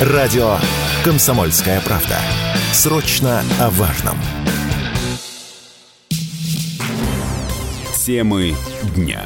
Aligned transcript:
Радио 0.00 0.56
«Комсомольская 1.04 1.80
правда». 1.80 2.18
Срочно 2.72 3.44
о 3.60 3.70
важном. 3.70 4.18
Темы 8.04 8.56
дня. 8.96 9.22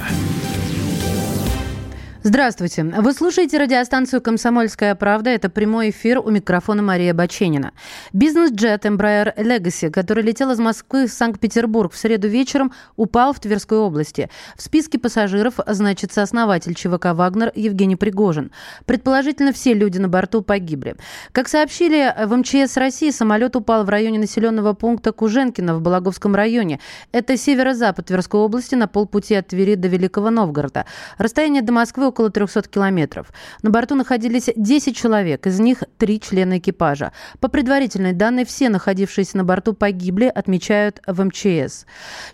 Здравствуйте. 2.24 2.82
Вы 2.82 3.12
слушаете 3.12 3.58
радиостанцию 3.58 4.20
«Комсомольская 4.20 4.96
правда». 4.96 5.30
Это 5.30 5.48
прямой 5.48 5.90
эфир 5.90 6.18
у 6.18 6.30
микрофона 6.30 6.82
Мария 6.82 7.14
Баченина. 7.14 7.70
Бизнес-джет 8.12 8.84
Embraer 8.86 9.36
Legacy, 9.36 9.88
который 9.88 10.24
летел 10.24 10.50
из 10.50 10.58
Москвы 10.58 11.06
в 11.06 11.12
Санкт-Петербург 11.12 11.92
в 11.92 11.96
среду 11.96 12.26
вечером, 12.26 12.72
упал 12.96 13.32
в 13.32 13.38
Тверской 13.38 13.78
области. 13.78 14.30
В 14.56 14.62
списке 14.62 14.98
пассажиров 14.98 15.60
значится 15.68 16.22
основатель 16.22 16.74
ЧВК 16.74 17.14
«Вагнер» 17.14 17.52
Евгений 17.54 17.94
Пригожин. 17.94 18.50
Предположительно, 18.84 19.52
все 19.52 19.72
люди 19.72 19.98
на 19.98 20.08
борту 20.08 20.42
погибли. 20.42 20.96
Как 21.30 21.46
сообщили 21.46 22.12
в 22.26 22.36
МЧС 22.36 22.76
России, 22.78 23.12
самолет 23.12 23.54
упал 23.54 23.84
в 23.84 23.88
районе 23.90 24.18
населенного 24.18 24.72
пункта 24.72 25.12
Куженкино 25.12 25.76
в 25.76 25.82
Балаговском 25.82 26.34
районе. 26.34 26.80
Это 27.12 27.36
северо-запад 27.36 28.06
Тверской 28.06 28.40
области 28.40 28.74
на 28.74 28.88
полпути 28.88 29.36
от 29.36 29.46
Твери 29.46 29.76
до 29.76 29.86
Великого 29.86 30.30
Новгорода. 30.30 30.84
Расстояние 31.16 31.62
до 31.62 31.72
Москвы 31.72 32.08
около 32.18 32.28
около 32.28 32.30
300 32.30 32.68
километров. 32.68 33.32
На 33.62 33.70
борту 33.70 33.94
находились 33.94 34.50
10 34.54 34.96
человек, 34.96 35.46
из 35.46 35.60
них 35.60 35.84
3 35.98 36.20
члена 36.20 36.58
экипажа. 36.58 37.12
По 37.40 37.48
предварительной 37.48 38.12
данной, 38.12 38.44
все 38.44 38.68
находившиеся 38.68 39.36
на 39.36 39.44
борту 39.44 39.72
погибли, 39.72 40.30
отмечают 40.34 41.00
в 41.06 41.24
МЧС. 41.24 41.86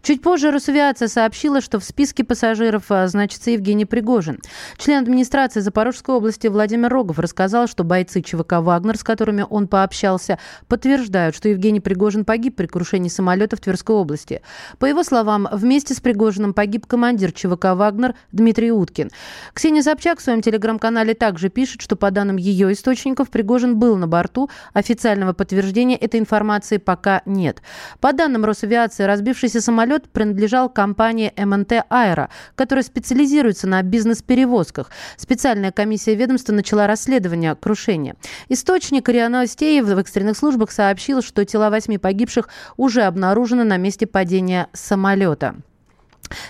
Чуть 0.02 0.23
позже 0.23 0.51
Росавиация 0.51 1.09
сообщила, 1.09 1.60
что 1.60 1.79
в 1.79 1.84
списке 1.84 2.24
пассажиров 2.24 2.84
а, 2.88 3.07
значится 3.09 3.51
Евгений 3.51 3.84
Пригожин. 3.84 4.41
Член 4.79 5.02
администрации 5.02 5.60
Запорожской 5.60 6.15
области 6.15 6.46
Владимир 6.46 6.88
Рогов 6.91 7.19
рассказал, 7.19 7.66
что 7.66 7.85
бойцы 7.85 8.23
ЧВК 8.23 8.55
«Вагнер», 8.60 8.96
с 8.96 9.05
которыми 9.05 9.45
он 9.48 9.69
пообщался, 9.69 10.38
подтверждают, 10.66 11.37
что 11.37 11.48
Евгений 11.48 11.80
Пригожин 11.80 12.24
погиб 12.24 12.57
при 12.57 12.66
крушении 12.66 13.09
самолета 13.09 13.57
в 13.57 13.60
Тверской 13.60 13.96
области. 13.96 14.41
По 14.79 14.87
его 14.87 15.04
словам, 15.04 15.46
вместе 15.52 15.95
с 15.95 16.01
Пригожиным 16.01 16.54
погиб 16.54 16.87
командир 16.87 17.32
ЧВК 17.32 17.74
«Вагнер» 17.74 18.15
Дмитрий 18.32 18.73
Уткин. 18.73 19.10
Ксения 19.52 19.63
Ксения 19.65 19.80
Собчак 19.80 20.18
в 20.18 20.23
своем 20.23 20.43
телеграм-канале 20.43 21.15
также 21.15 21.48
пишет, 21.48 21.80
что 21.80 21.96
по 21.96 22.10
данным 22.10 22.37
ее 22.37 22.70
источников 22.70 23.30
Пригожин 23.30 23.79
был 23.79 23.96
на 23.96 24.07
борту. 24.07 24.51
Официального 24.74 25.32
подтверждения 25.32 25.96
этой 25.96 26.20
информации 26.20 26.76
пока 26.76 27.23
нет. 27.24 27.62
По 27.98 28.12
данным 28.12 28.45
Росавиации, 28.45 29.04
разбившийся 29.04 29.62
самолет 29.62 30.10
принадлежал 30.10 30.68
компании 30.68 31.32
МНТ 31.35 31.87
«Аэро», 31.88 32.29
которая 32.57 32.82
специализируется 32.82 33.66
на 33.66 33.80
бизнес-перевозках. 33.80 34.90
Специальная 35.16 35.73
комиссия 35.73 36.15
ведомства 36.15 36.52
начала 36.52 36.87
расследование 36.87 37.54
крушения. 37.54 38.16
Источник 38.51 39.09
РИА 39.09 39.30
Новостей 39.30 39.80
в 39.80 39.98
экстренных 39.98 40.37
службах 40.37 40.73
сообщил, 40.73 41.23
что 41.23 41.42
тела 41.46 41.70
восьми 41.70 41.96
погибших 41.96 42.51
уже 42.76 43.01
обнаружены 43.04 43.65
на 43.65 43.79
месте 43.79 44.07
падения 44.07 44.68
самолета. 44.74 45.54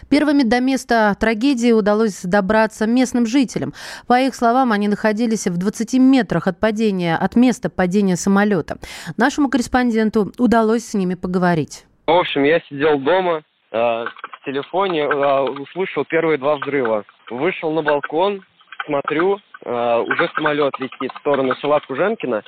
Первыми 0.08 0.42
до 0.42 0.60
места 0.60 1.14
трагедии 1.18 1.72
удалось 1.72 2.22
добраться 2.22 2.86
местным 2.86 3.26
жителям. 3.26 3.72
По 4.06 4.20
их 4.20 4.34
словам, 4.34 4.72
они 4.72 4.88
находились 4.88 5.46
в 5.46 5.56
20 5.56 5.94
метрах 5.94 6.46
от 6.46 6.60
падения, 6.60 7.16
от 7.16 7.36
места 7.36 7.70
падения 7.70 8.16
самолета. 8.16 8.76
Нашему 9.16 9.48
корреспонденту 9.48 10.32
удалось 10.38 10.86
с 10.86 10.94
ними 10.94 11.14
поговорить. 11.14 11.84
В 12.06 12.12
общем, 12.12 12.44
я 12.44 12.60
сидел 12.68 12.98
дома, 12.98 13.42
э, 13.72 13.76
в 13.76 14.44
телефоне 14.44 15.02
э, 15.02 15.40
услышал 15.62 16.04
первые 16.04 16.38
два 16.38 16.56
взрыва. 16.56 17.04
Вышел 17.30 17.72
на 17.72 17.82
балкон, 17.82 18.42
смотрю, 18.84 19.38
э, 19.64 20.04
уже 20.06 20.28
самолет 20.34 20.78
летит 20.78 21.12
в 21.14 21.18
сторону 21.20 21.54
села 21.56 21.80
Куженкина, 21.86 22.42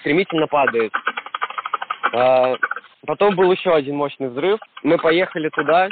стремительно 0.00 0.46
падает. 0.46 0.92
Потом 3.06 3.34
был 3.34 3.50
еще 3.52 3.74
один 3.74 3.96
мощный 3.96 4.28
взрыв. 4.28 4.60
Мы 4.82 4.98
поехали 4.98 5.48
туда, 5.50 5.88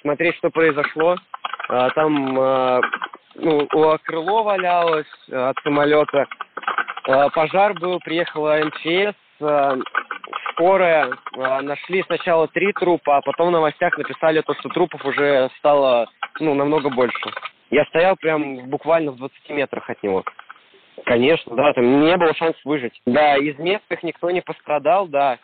смотреть, 0.00 0.36
что 0.36 0.50
произошло. 0.50 1.16
А, 1.68 1.90
там 1.90 2.38
а, 2.38 2.80
ну, 3.34 3.68
у 3.72 3.98
крыло 3.98 4.42
валялось 4.42 5.06
а, 5.30 5.50
от 5.50 5.56
самолета. 5.62 6.26
Пожар 7.34 7.72
был, 7.72 8.00
приехала 8.00 8.60
МЧС, 8.64 9.16
скорая. 10.52 11.10
Нашли 11.34 12.02
сначала 12.02 12.48
три 12.48 12.70
трупа, 12.74 13.16
а 13.16 13.22
потом 13.22 13.48
в 13.48 13.52
новостях 13.52 13.96
написали 13.96 14.42
то, 14.42 14.52
что 14.56 14.68
трупов 14.68 15.02
уже 15.06 15.48
стало 15.56 16.06
ну, 16.38 16.52
намного 16.52 16.90
больше. 16.90 17.30
Я 17.70 17.84
стоял 17.86 18.16
прям 18.16 18.68
буквально 18.68 19.12
в 19.12 19.16
20 19.16 19.50
метрах 19.50 19.88
от 19.88 20.02
него. 20.02 20.22
Конечно, 21.04 21.54
да, 21.54 21.72
там 21.72 22.00
не 22.00 22.16
было 22.16 22.34
шансов 22.34 22.60
выжить. 22.64 23.00
Да, 23.06 23.36
из 23.36 23.58
местных 23.58 24.02
никто 24.02 24.30
не 24.30 24.40
пострадал, 24.40 25.06
да. 25.06 25.38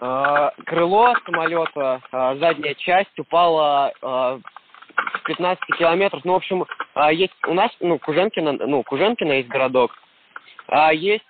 А, 0.00 0.52
крыло 0.66 1.14
самолета, 1.24 2.00
а, 2.12 2.36
задняя 2.36 2.74
часть 2.74 3.18
упала 3.18 3.92
а, 4.02 4.38
в 4.38 5.22
15 5.24 5.64
километров. 5.78 6.24
Ну, 6.24 6.34
в 6.34 6.36
общем, 6.36 6.64
есть 7.12 7.34
у 7.46 7.54
нас, 7.54 7.70
ну, 7.80 7.98
Куженкино, 7.98 8.52
ну, 8.52 8.82
Куженкино 8.82 9.32
есть 9.32 9.48
городок, 9.48 9.92
а 10.68 10.92
есть 10.92 11.24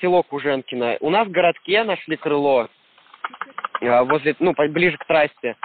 село 0.00 0.22
Куженкино. 0.22 0.96
У 1.00 1.10
нас 1.10 1.26
в 1.26 1.30
городке 1.30 1.84
нашли 1.84 2.16
крыло 2.16 2.68
возле, 3.80 4.36
ну, 4.38 4.54
ближе 4.68 4.96
к 4.98 5.06
трассе. 5.06 5.56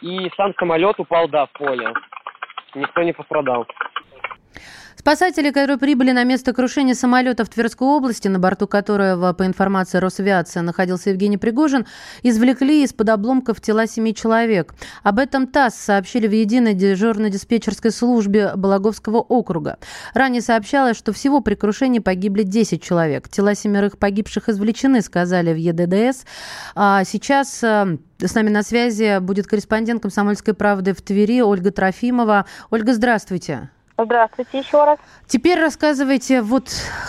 И 0.00 0.30
сам 0.36 0.54
самолет 0.58 1.00
упал, 1.00 1.28
да, 1.28 1.46
в 1.46 1.52
поле. 1.52 1.92
Никто 2.74 3.02
не 3.02 3.12
пострадал. 3.12 3.66
Спасатели, 5.06 5.50
которые 5.50 5.78
прибыли 5.78 6.10
на 6.10 6.24
место 6.24 6.52
крушения 6.52 6.94
самолета 6.94 7.44
в 7.44 7.48
Тверской 7.48 7.86
области, 7.86 8.26
на 8.26 8.40
борту 8.40 8.66
которого, 8.66 9.32
по 9.34 9.46
информации 9.46 9.98
Росавиации, 9.98 10.60
находился 10.60 11.10
Евгений 11.10 11.36
Пригожин, 11.36 11.86
извлекли 12.24 12.82
из-под 12.82 13.10
обломков 13.10 13.60
тела 13.60 13.86
семи 13.86 14.14
человек. 14.14 14.74
Об 15.04 15.20
этом 15.20 15.46
ТАСС 15.46 15.76
сообщили 15.76 16.26
в 16.26 16.32
единой 16.32 16.74
дежурно-диспетчерской 16.74 17.92
службе 17.92 18.52
Балаговского 18.56 19.18
округа. 19.18 19.78
Ранее 20.12 20.42
сообщалось, 20.42 20.96
что 20.96 21.12
всего 21.12 21.40
при 21.40 21.54
крушении 21.54 22.00
погибли 22.00 22.42
10 22.42 22.82
человек. 22.82 23.28
Тела 23.28 23.54
семерых 23.54 23.98
погибших 23.98 24.48
извлечены, 24.48 25.02
сказали 25.02 25.52
в 25.52 25.56
ЕДДС. 25.56 26.24
А 26.74 27.04
сейчас 27.04 27.62
э, 27.62 27.98
с 28.18 28.34
нами 28.34 28.48
на 28.48 28.64
связи 28.64 29.20
будет 29.20 29.46
корреспондент 29.46 30.02
«Комсомольской 30.02 30.54
правды» 30.54 30.94
в 30.94 31.02
Твери 31.02 31.42
Ольга 31.42 31.70
Трофимова. 31.70 32.46
Ольга, 32.70 32.92
здравствуйте. 32.92 33.70
Здравствуйте 33.98 34.58
еще 34.58 34.84
раз. 34.84 34.98
Теперь 35.26 35.58
рассказывайте, 35.58 36.42
вот 36.42 36.68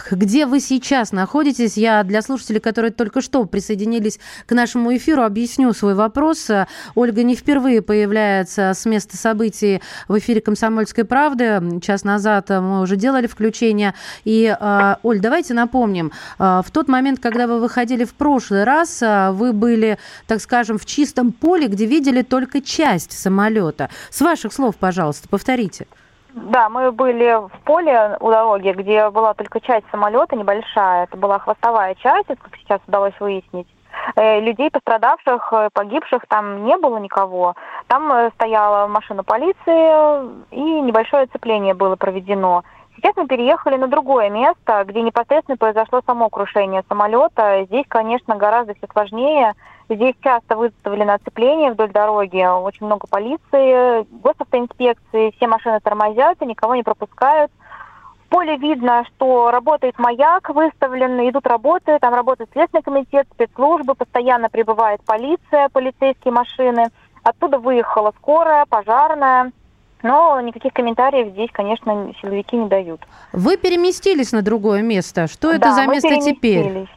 где 0.10 0.46
вы 0.46 0.62
сейчас 0.62 1.12
находитесь. 1.12 1.76
Я 1.76 2.02
для 2.06 2.22
слушателей, 2.22 2.62
которые 2.62 2.92
только 2.92 3.20
что 3.20 3.44
присоединились 3.44 4.22
к 4.46 4.54
нашему 4.54 4.96
эфиру, 4.96 5.24
объясню 5.24 5.74
свой 5.74 5.96
вопрос. 5.96 6.50
Ольга 6.96 7.24
не 7.24 7.36
впервые 7.36 7.82
появляется 7.82 8.72
с 8.74 8.86
места 8.86 9.18
событий 9.18 9.82
в 10.08 10.18
эфире 10.18 10.40
«Комсомольской 10.40 11.04
правды». 11.04 11.62
Час 11.82 12.06
назад 12.06 12.50
мы 12.52 12.80
уже 12.80 12.96
делали 12.96 13.28
включение. 13.28 13.94
И, 14.24 14.48
а, 14.58 15.00
Оль, 15.04 15.20
давайте 15.20 15.54
напомним. 15.54 16.14
А, 16.40 16.62
в 16.62 16.72
тот 16.72 16.88
момент, 16.88 17.20
когда 17.20 17.48
вы 17.48 17.60
выходили 17.60 18.06
в 18.06 18.14
прошлый 18.14 18.64
раз, 18.64 19.04
а, 19.04 19.34
вы 19.34 19.52
были, 19.52 19.98
так 20.26 20.40
скажем, 20.40 20.78
в 20.78 20.86
чистом 20.86 21.34
поле, 21.34 21.68
где 21.68 21.86
видели 21.86 22.22
только 22.22 22.62
часть 22.62 23.12
самолета. 23.12 23.90
С 24.10 24.22
ваших 24.22 24.54
слов, 24.54 24.78
пожалуйста, 24.78 25.28
повторите. 25.28 25.86
Да, 26.38 26.70
мы 26.70 26.92
были 26.92 27.36
в 27.48 27.52
поле 27.66 28.16
у 28.20 28.30
дороги, 28.30 28.70
где 28.70 29.10
была 29.10 29.34
только 29.34 29.60
часть 29.60 29.86
самолета 29.90 30.36
небольшая. 30.36 31.06
Это 31.06 31.18
была 31.18 31.40
хвостовая 31.40 31.96
часть, 31.96 32.28
как 32.28 32.56
сейчас 32.60 32.80
удалось 32.88 33.20
выяснить. 33.20 33.68
Э, 34.16 34.40
людей, 34.40 34.70
пострадавших, 34.70 35.52
э, 35.52 35.70
погибших 35.74 36.28
там 36.28 36.64
не 36.66 36.78
было 36.78 36.98
никого. 36.98 37.56
Там 37.88 38.12
э, 38.12 38.30
стояла 38.36 38.88
машина 38.88 39.24
полиции 39.24 40.46
и 40.52 40.82
небольшое 40.82 41.24
оцепление 41.24 41.74
было 41.74 41.96
проведено. 41.96 42.64
Сейчас 42.98 43.16
мы 43.16 43.28
переехали 43.28 43.76
на 43.76 43.88
другое 43.88 44.30
место, 44.30 44.84
где 44.86 45.02
непосредственно 45.02 45.58
произошло 45.58 46.02
само 46.06 46.30
крушение 46.30 46.84
самолета. 46.88 47.64
Здесь, 47.66 47.86
конечно, 47.88 48.36
гораздо 48.36 48.76
все 48.76 48.86
сложнее. 48.94 49.56
Здесь 49.90 50.16
часто 50.22 50.58
выставлено 50.58 51.14
оцепление 51.14 51.72
вдоль 51.72 51.92
дороги, 51.92 52.46
очень 52.46 52.86
много 52.86 53.08
полиции, 53.08 54.06
госавтоинспекции, 54.22 55.32
все 55.36 55.48
машины 55.48 55.80
тормозят 55.80 56.42
и 56.42 56.46
никого 56.46 56.76
не 56.76 56.84
пропускают. 56.84 57.52
В 58.26 58.30
поле 58.30 58.58
видно, 58.58 59.06
что 59.06 59.50
работает 59.50 59.98
маяк 59.98 60.50
выставлен, 60.50 61.30
идут 61.30 61.48
работы, 61.48 61.98
там 62.02 62.14
работает 62.14 62.50
Следственный 62.52 62.84
комитет, 62.84 63.26
спецслужбы, 63.34 63.96
постоянно 63.96 64.50
прибывает 64.50 65.02
полиция, 65.06 65.70
полицейские 65.70 66.34
машины. 66.34 66.88
Оттуда 67.24 67.58
выехала 67.58 68.14
скорая, 68.18 68.66
пожарная. 68.66 69.54
Но 70.04 70.40
никаких 70.42 70.74
комментариев 70.74 71.30
здесь, 71.30 71.50
конечно, 71.54 72.14
силовики 72.22 72.58
не 72.58 72.68
дают. 72.68 73.00
Вы 73.32 73.56
переместились 73.56 74.34
на 74.34 74.42
другое 74.42 74.82
место. 74.82 75.28
Что 75.28 75.52
это 75.52 75.62
да, 75.62 75.76
за 75.76 75.88
место 75.88 76.20
теперь? 76.20 76.88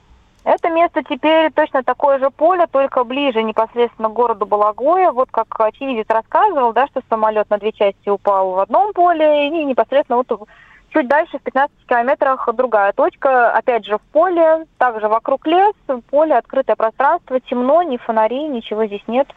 Это 0.44 0.70
место 0.70 1.02
теперь 1.02 1.52
точно 1.52 1.82
такое 1.82 2.19
же 2.19 2.31
поле, 2.31 2.66
только 2.66 3.04
ближе 3.04 3.42
непосредственно 3.42 4.08
к 4.08 4.12
городу 4.14 4.46
Балагоя. 4.46 5.12
Вот 5.12 5.28
как 5.31 5.48
очевидец 5.60 6.06
рассказывал, 6.08 6.72
да, 6.72 6.87
что 6.87 7.02
самолет 7.08 7.50
на 7.50 7.58
две 7.58 7.72
части 7.72 8.08
упал 8.08 8.52
в 8.52 8.58
одном 8.58 8.92
поле, 8.92 9.48
и 9.48 9.64
непосредственно 9.64 10.16
вот 10.16 10.48
Чуть 10.92 11.06
дальше, 11.06 11.38
в 11.38 11.42
15 11.42 11.87
километрах, 11.87 12.48
другая 12.52 12.92
точка, 12.92 13.52
опять 13.52 13.87
же 13.87 13.98
в 13.98 14.00
поле, 14.12 14.66
также 14.76 15.06
вокруг 15.06 15.46
лес, 15.46 15.72
поле, 16.10 16.37
открытое 16.37 16.75
пространство, 16.75 17.38
темно, 17.38 17.82
ни 17.84 17.96
фонарей, 17.96 18.48
ничего 18.48 18.87
здесь 18.87 19.04
нет. 19.06 19.28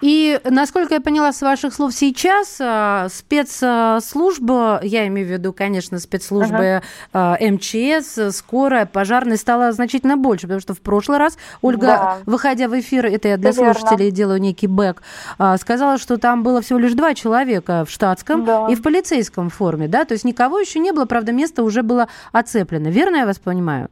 И, 0.00 0.40
насколько 0.44 0.94
я 0.94 1.00
поняла 1.00 1.32
с 1.32 1.42
ваших 1.42 1.74
слов 1.74 1.92
сейчас, 1.92 2.58
а, 2.60 3.08
спецслужба, 3.10 4.80
я 4.82 5.06
имею 5.08 5.26
в 5.26 5.30
виду, 5.30 5.52
конечно, 5.52 5.98
спецслужбы 5.98 6.82
uh-huh. 7.12 7.52
МЧС, 7.52 8.36
скорая, 8.36 8.86
пожарная, 8.86 9.36
стала 9.36 9.72
значительно 9.72 10.16
больше, 10.16 10.42
потому 10.42 10.60
что 10.60 10.74
в 10.74 10.80
прошлый 10.80 11.18
раз 11.18 11.38
Ольга, 11.62 11.86
да. 11.86 12.18
выходя 12.26 12.68
в 12.68 12.78
эфир, 12.78 13.06
это 13.06 13.28
я 13.28 13.36
для 13.36 13.52
Все 13.52 13.72
слушателей 13.72 14.06
верно. 14.06 14.16
делаю 14.16 14.40
некий 14.40 14.66
бэк, 14.66 15.02
а, 15.38 15.56
сказала, 15.58 15.98
что 15.98 16.16
там 16.16 16.42
было 16.42 16.60
всего 16.60 16.78
лишь 16.78 16.92
два 16.92 17.14
человека 17.14 17.84
в 17.84 17.90
штатском 17.90 18.44
да. 18.44 18.68
и 18.68 18.74
в 18.74 18.82
полицейском 18.82 19.50
форме, 19.50 19.88
да, 19.88 20.04
то 20.04 20.12
есть 20.12 20.24
никого 20.24 20.58
еще 20.58 20.78
не 20.78 20.92
было, 20.92 21.04
правда, 21.04 21.32
место 21.32 21.62
уже 21.62 21.82
было 21.82 22.08
оцеплено. 22.32 22.88
Верно 22.88 23.16
я 23.16 23.26
вас 23.26 23.38
понимаю? 23.38 23.88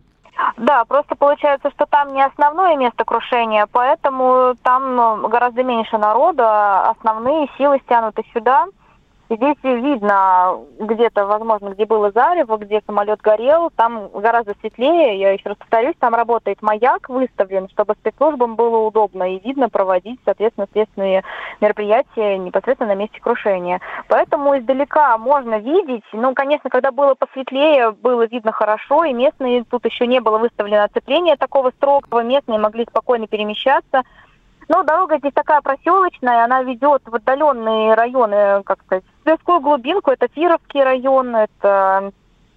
Да, 0.56 0.84
просто 0.84 1.14
получается, 1.16 1.70
что 1.70 1.86
там 1.86 2.12
не 2.12 2.22
основное 2.22 2.76
место 2.76 3.04
крушения, 3.04 3.66
поэтому 3.70 4.54
там 4.62 4.94
ну, 4.94 5.28
гораздо 5.28 5.62
меньше 5.62 5.98
народа, 5.98 6.90
основные 6.90 7.48
силы 7.56 7.80
стянуты 7.84 8.22
сюда. 8.32 8.66
Здесь 9.28 9.56
видно 9.64 10.60
где-то, 10.78 11.26
возможно, 11.26 11.70
где 11.70 11.84
было 11.84 12.12
зарево, 12.12 12.58
где 12.58 12.80
самолет 12.86 13.20
горел, 13.20 13.70
там 13.74 14.08
гораздо 14.10 14.54
светлее, 14.60 15.18
я 15.18 15.32
еще 15.32 15.48
раз 15.48 15.58
повторюсь, 15.58 15.96
там 15.98 16.14
работает 16.14 16.62
маяк 16.62 17.08
выставлен, 17.08 17.68
чтобы 17.70 17.94
спецслужбам 17.94 18.54
было 18.54 18.78
удобно 18.78 19.34
и 19.34 19.40
видно 19.40 19.68
проводить, 19.68 20.20
соответственно, 20.24 20.68
следственные 20.72 21.24
мероприятия 21.60 22.38
непосредственно 22.38 22.94
на 22.94 22.98
месте 22.98 23.20
крушения. 23.20 23.80
Поэтому 24.08 24.56
издалека 24.56 25.18
можно 25.18 25.58
видеть, 25.58 26.04
ну, 26.12 26.32
конечно, 26.32 26.70
когда 26.70 26.92
было 26.92 27.14
посветлее, 27.14 27.90
было 27.90 28.26
видно 28.26 28.52
хорошо, 28.52 29.02
и 29.02 29.12
местные, 29.12 29.64
тут 29.64 29.84
еще 29.86 30.06
не 30.06 30.20
было 30.20 30.38
выставлено 30.38 30.84
оцепление 30.84 31.36
такого 31.36 31.72
строгого, 31.72 32.22
местные 32.22 32.60
могли 32.60 32.86
спокойно 32.88 33.26
перемещаться, 33.26 34.04
но 34.68 34.84
дорога 34.84 35.18
здесь 35.18 35.32
такая 35.32 35.60
проселочная, 35.62 36.44
она 36.44 36.62
ведет 36.62 37.02
в 37.04 37.14
отдаленные 37.14 37.94
районы, 37.94 38.62
как 38.64 38.82
сказать, 38.82 39.04
Тверскую 39.26 39.58
глубинку. 39.58 40.12
Это 40.12 40.28
Фировский 40.28 40.84
район, 40.84 41.34
это 41.34 42.12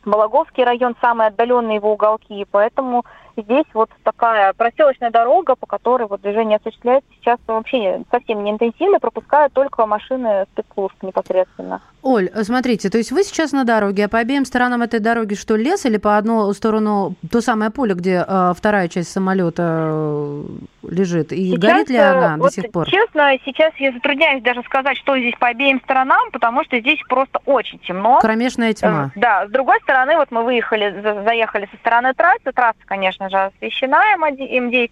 Балаговский 0.05 0.63
район, 0.63 0.95
самые 1.01 1.29
отдаленные 1.29 1.77
его 1.77 1.93
уголки. 1.93 2.45
Поэтому 2.51 3.05
здесь 3.41 3.65
вот 3.73 3.89
такая 4.03 4.53
проселочная 4.53 5.11
дорога, 5.11 5.55
по 5.55 5.65
которой 5.65 6.07
вот 6.07 6.21
движение 6.21 6.57
осуществляется 6.57 7.09
сейчас 7.19 7.39
вообще 7.47 8.03
совсем 8.11 8.43
не 8.43 8.51
интенсивно, 8.51 8.99
пропускают 8.99 9.53
только 9.53 9.85
машины 9.85 10.45
спецслужб 10.53 10.95
непосредственно. 11.01 11.81
Оль, 12.01 12.29
смотрите, 12.43 12.89
то 12.89 12.97
есть 12.97 13.11
вы 13.11 13.23
сейчас 13.23 13.51
на 13.51 13.65
дороге, 13.65 14.05
а 14.05 14.09
по 14.09 14.19
обеим 14.19 14.45
сторонам 14.45 14.81
этой 14.81 15.01
дороги 15.01 15.33
что, 15.33 15.57
лес 15.57 15.85
или 15.85 15.97
по 15.97 16.17
одну 16.17 16.51
сторону 16.53 17.15
то 17.29 17.41
самое 17.41 17.71
поле, 17.71 17.93
где 17.93 18.23
э, 18.25 18.53
вторая 18.55 18.87
часть 18.87 19.11
самолета 19.11 19.63
э, 19.91 20.43
лежит? 20.83 21.33
И 21.33 21.51
сейчас, 21.51 21.59
горит 21.59 21.89
ли 21.89 21.97
э, 21.97 22.09
она 22.09 22.37
вот 22.37 22.45
до 22.45 22.51
сих 22.53 22.71
пор? 22.71 22.89
Честно, 22.89 23.37
сейчас 23.43 23.73
я 23.79 23.91
затрудняюсь 23.91 24.41
даже 24.43 24.63
сказать, 24.63 24.97
что 24.97 25.17
здесь 25.17 25.35
по 25.37 25.47
обеим 25.47 25.81
сторонам, 25.81 26.31
потому 26.31 26.63
что 26.63 26.79
здесь 26.79 26.99
просто 27.09 27.39
очень 27.45 27.79
темно. 27.79 28.19
Кромешная 28.21 28.73
тьма. 28.73 29.11
Э, 29.15 29.19
да, 29.19 29.47
с 29.47 29.51
другой 29.51 29.79
стороны, 29.81 30.15
вот 30.15 30.31
мы 30.31 30.43
выехали, 30.43 31.01
заехали 31.25 31.67
со 31.69 31.77
стороны 31.77 32.13
трассы, 32.13 32.51
трасса, 32.53 32.79
конечно 32.85 33.28
же, 33.29 33.37
освещена 33.37 34.01
М10, 34.15 34.91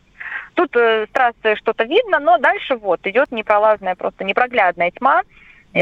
Тут 0.58 0.76
э, 0.76 1.06
с 1.06 1.10
трассы 1.12 1.56
что-то 1.56 1.84
видно, 1.84 2.20
но 2.20 2.38
дальше 2.40 2.76
вот 2.78 3.06
идет 3.06 3.32
непролазная, 3.32 3.96
просто 3.96 4.24
непроглядная 4.24 4.90
тьма. 4.92 5.22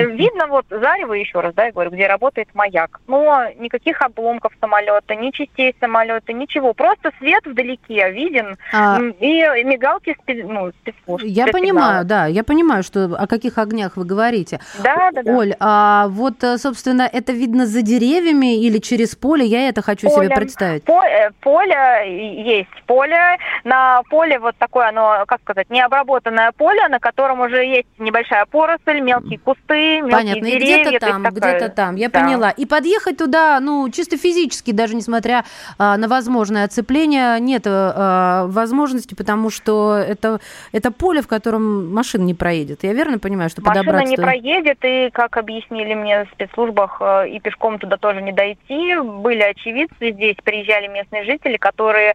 Видно 0.04 0.48
вот 0.48 0.66
зарево, 0.70 1.14
еще 1.14 1.40
раз, 1.40 1.54
да, 1.54 1.66
я 1.66 1.72
говорю, 1.72 1.92
где 1.92 2.08
работает 2.08 2.50
маяк. 2.54 3.00
Но 3.08 3.46
никаких 3.58 4.02
обломков 4.02 4.54
самолета, 4.60 5.16
ни 5.16 5.32
частей 5.32 5.76
самолета, 5.80 6.34
ничего. 6.34 6.74
Просто 6.74 7.12
свет 7.20 7.46
вдалеке 7.46 8.12
виден 8.12 8.58
а... 8.74 9.00
и 9.20 9.64
мигалки 9.64 10.16
спи... 10.22 10.44
ну, 10.44 10.72
спецслужб. 10.82 11.26
Я 11.26 11.48
понимаю, 11.48 12.06
да, 12.06 12.26
я 12.26 12.44
понимаю, 12.44 12.84
что 12.84 13.16
о 13.18 13.28
каких 13.28 13.58
огнях 13.58 13.98
вы 13.98 14.06
говорите. 14.06 14.60
Да, 14.84 15.12
да, 15.12 15.24
да. 15.24 15.32
Оль, 15.32 15.56
а 15.60 16.08
вот, 16.10 16.44
э, 16.44 16.58
собственно, 16.58 17.04
это 17.12 17.32
видно 17.32 17.66
за 17.66 17.82
деревьями 17.82 18.60
или 18.62 18.80
через 18.80 19.16
поле? 19.16 19.46
Я 19.46 19.70
это 19.70 19.82
хочу 19.82 20.10
поле. 20.10 20.28
себе 20.28 20.36
представить. 20.36 20.84
По 20.84 21.04
э, 21.06 21.32
поле 21.42 22.44
есть 22.44 22.84
поле. 22.86 23.38
На 23.64 24.02
поле 24.10 24.40
вот 24.40 24.56
такое 24.58 24.90
оно, 24.90 25.24
как 25.28 25.42
сказать, 25.42 25.70
необработанное 25.70 26.52
поле, 26.52 26.88
на 26.88 27.00
котором 27.00 27.40
уже 27.42 27.64
есть 27.66 27.88
небольшая 27.98 28.46
поросль, 28.46 29.00
мелкие 29.00 29.40
кусты, 29.40 29.85
кусты, 29.86 30.12
Понятно, 30.12 30.46
и 30.46 30.58
где-то 30.58 31.00
там, 31.00 31.24
где-то 31.24 31.70
там, 31.70 31.96
я 31.96 32.10
да. 32.10 32.20
поняла. 32.20 32.50
И 32.52 32.66
подъехать 32.66 33.18
туда, 33.18 33.60
ну, 33.60 33.90
чисто 33.90 34.18
физически, 34.18 34.72
даже 34.72 34.96
несмотря 34.96 35.46
а, 35.78 35.98
на 35.98 36.08
возможное 36.08 36.66
оцепление, 36.66 37.40
нет 37.40 37.64
а, 37.66 38.46
возможности, 38.48 39.16
потому 39.16 39.50
что 39.50 39.96
это, 39.96 40.40
это 40.72 40.92
поле, 40.92 41.22
в 41.22 41.28
котором 41.28 41.94
машина 41.94 42.24
не 42.24 42.34
проедет. 42.34 42.84
Я 42.84 42.94
верно 42.94 43.20
понимаю, 43.20 43.50
что 43.50 43.62
машина 43.62 43.84
подобраться... 43.84 44.12
Машина 44.12 44.22
не 44.22 44.40
проедет, 44.42 44.78
и, 44.84 45.10
как 45.12 45.38
объяснили 45.38 45.94
мне 45.94 46.26
в 46.26 46.30
спецслужбах, 46.30 46.98
э, 47.02 47.30
и 47.30 47.40
пешком 47.40 47.80
туда 47.80 47.98
тоже 47.98 48.22
не 48.22 48.32
дойти. 48.32 48.96
Были 49.00 49.42
очевидцы 49.42 50.12
здесь, 50.12 50.38
приезжали 50.44 50.88
местные 50.88 51.24
жители, 51.24 51.58
которые... 51.58 52.14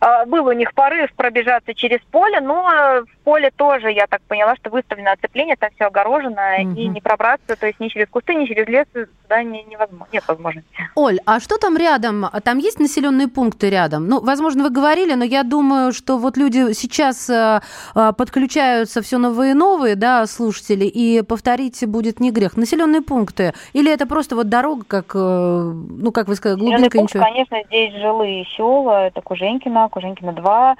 Э, 0.00 0.26
был 0.26 0.46
у 0.46 0.52
них 0.52 0.74
порыв 0.74 1.12
пробежаться 1.14 1.74
через 1.74 2.00
поле, 2.10 2.40
но 2.40 3.04
в 3.21 3.21
поле 3.22 3.50
тоже, 3.54 3.90
я 3.90 4.06
так 4.06 4.20
поняла, 4.22 4.56
что 4.56 4.70
выставлено 4.70 5.12
оцепление, 5.12 5.56
там 5.56 5.70
все 5.74 5.84
огорожено, 5.84 6.56
угу. 6.60 6.74
и 6.74 6.88
не 6.88 7.00
пробраться, 7.00 7.56
то 7.56 7.66
есть 7.66 7.80
ни 7.80 7.88
через 7.88 8.08
кусты, 8.08 8.34
ни 8.34 8.46
через 8.46 8.66
лес 8.66 8.86
туда 9.32 9.42
не, 9.42 9.62
невозможно, 9.64 10.06
нет 10.12 10.24
возможности. 10.28 10.70
Оль, 10.94 11.18
а 11.24 11.40
что 11.40 11.58
там 11.58 11.76
рядом? 11.76 12.26
Там 12.44 12.58
есть 12.58 12.78
населенные 12.80 13.28
пункты 13.28 13.70
рядом? 13.70 14.06
Ну, 14.06 14.20
возможно, 14.20 14.64
вы 14.64 14.70
говорили, 14.70 15.14
но 15.14 15.24
я 15.24 15.42
думаю, 15.42 15.92
что 15.92 16.18
вот 16.18 16.36
люди 16.36 16.72
сейчас 16.72 17.30
э, 17.30 17.60
э, 17.94 18.12
подключаются 18.16 19.02
все 19.02 19.18
новые 19.18 19.52
и 19.52 19.54
новые, 19.54 19.96
да, 19.96 20.26
слушатели, 20.26 20.84
и 20.84 21.22
повторить 21.22 21.86
будет 21.86 22.20
не 22.20 22.30
грех. 22.30 22.56
Населенные 22.56 23.02
пункты? 23.02 23.52
Или 23.72 23.92
это 23.92 24.06
просто 24.06 24.36
вот 24.36 24.48
дорога, 24.48 24.84
как, 24.86 25.12
э, 25.14 25.18
ну, 25.18 26.12
как 26.12 26.28
вы 26.28 26.34
сказали, 26.36 26.60
глубинка 26.60 26.98
пункт, 26.98 27.14
ничего? 27.14 27.24
конечно, 27.24 27.58
здесь 27.66 27.94
жилые 27.94 28.44
села, 28.56 29.06
это 29.06 29.20
Куженькина, 29.20 29.88
Куженькина 29.88 30.32
2. 30.32 30.76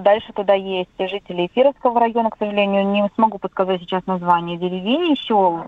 Дальше 0.00 0.32
туда 0.32 0.54
есть 0.54 0.90
жители 0.98 1.50
Эфировского 1.84 2.00
района, 2.00 2.30
к 2.30 2.38
сожалению, 2.38 2.86
не 2.86 3.08
смогу 3.14 3.38
подсказать 3.38 3.80
сейчас 3.80 4.06
название 4.06 4.56
деревень, 4.56 5.16
сел, 5.16 5.64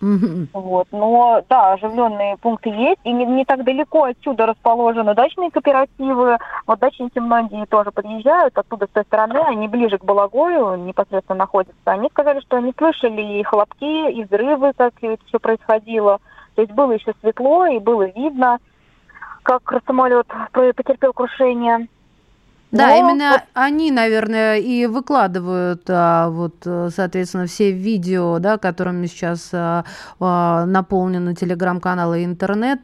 Mm-hmm. 0.00 0.48
Вот. 0.52 0.88
Но 0.90 1.42
да, 1.48 1.72
оживленные 1.72 2.36
пункты 2.36 2.68
есть, 2.68 3.00
и 3.04 3.12
не, 3.12 3.24
не 3.24 3.46
так 3.46 3.64
далеко 3.64 4.04
отсюда 4.04 4.44
расположены 4.44 5.14
дачные 5.14 5.50
кооперативы. 5.50 6.36
Вот 6.66 6.78
дачники 6.78 7.18
многие 7.20 7.64
тоже 7.64 7.90
подъезжают 7.90 8.58
оттуда 8.58 8.86
с 8.86 8.90
той 8.90 9.04
стороны, 9.04 9.38
они 9.46 9.66
ближе 9.66 9.96
к 9.96 10.04
Балагою 10.04 10.76
непосредственно 10.76 11.38
находятся. 11.38 11.78
Они 11.86 12.08
сказали, 12.10 12.40
что 12.40 12.58
они 12.58 12.74
слышали 12.76 13.38
и 13.38 13.42
хлопки, 13.44 14.10
и 14.10 14.24
взрывы, 14.24 14.72
как 14.76 14.92
это 15.00 15.24
все 15.26 15.38
происходило. 15.38 16.18
То 16.54 16.62
есть 16.62 16.74
было 16.74 16.92
еще 16.92 17.14
светло, 17.22 17.64
и 17.64 17.78
было 17.78 18.02
видно, 18.10 18.58
как 19.42 19.62
самолет 19.86 20.26
потерпел 20.52 21.14
крушение. 21.14 21.88
Да, 22.74 22.88
Но... 22.88 22.96
именно 22.96 23.44
они, 23.52 23.92
наверное, 23.92 24.58
и 24.58 24.86
выкладывают, 24.86 25.84
а, 25.88 26.28
вот, 26.28 26.56
э, 26.64 26.90
соответственно, 26.94 27.46
все 27.46 27.70
видео, 27.70 28.40
да, 28.40 28.58
которыми 28.58 29.06
сейчас 29.06 29.50
а, 29.52 29.84
а, 30.18 30.66
наполнены 30.66 31.36
телеграм-каналы 31.36 32.22
и 32.22 32.24
интернет. 32.24 32.80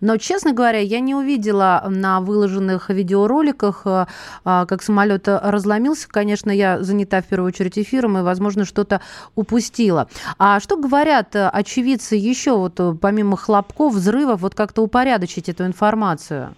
Но, 0.00 0.16
честно 0.16 0.52
говоря, 0.52 0.80
я 0.80 0.98
не 0.98 1.14
увидела 1.14 1.84
на 1.88 2.20
выложенных 2.20 2.90
видеороликах, 2.90 3.82
а, 3.84 4.06
как 4.44 4.82
самолет 4.82 5.28
разломился. 5.28 6.08
Конечно, 6.08 6.50
я 6.50 6.82
занята 6.82 7.22
в 7.22 7.26
первую 7.26 7.48
очередь 7.48 7.78
эфиром 7.78 8.18
и, 8.18 8.22
возможно, 8.22 8.64
что-то 8.64 9.00
упустила. 9.36 10.08
А 10.38 10.58
что 10.58 10.76
говорят 10.76 11.36
очевидцы 11.36 12.16
еще, 12.16 12.56
вот, 12.56 12.80
помимо 13.00 13.36
хлопков, 13.36 13.94
взрывов, 13.94 14.40
вот 14.40 14.56
как-то 14.56 14.82
упорядочить 14.82 15.48
эту 15.48 15.66
информацию? 15.66 16.56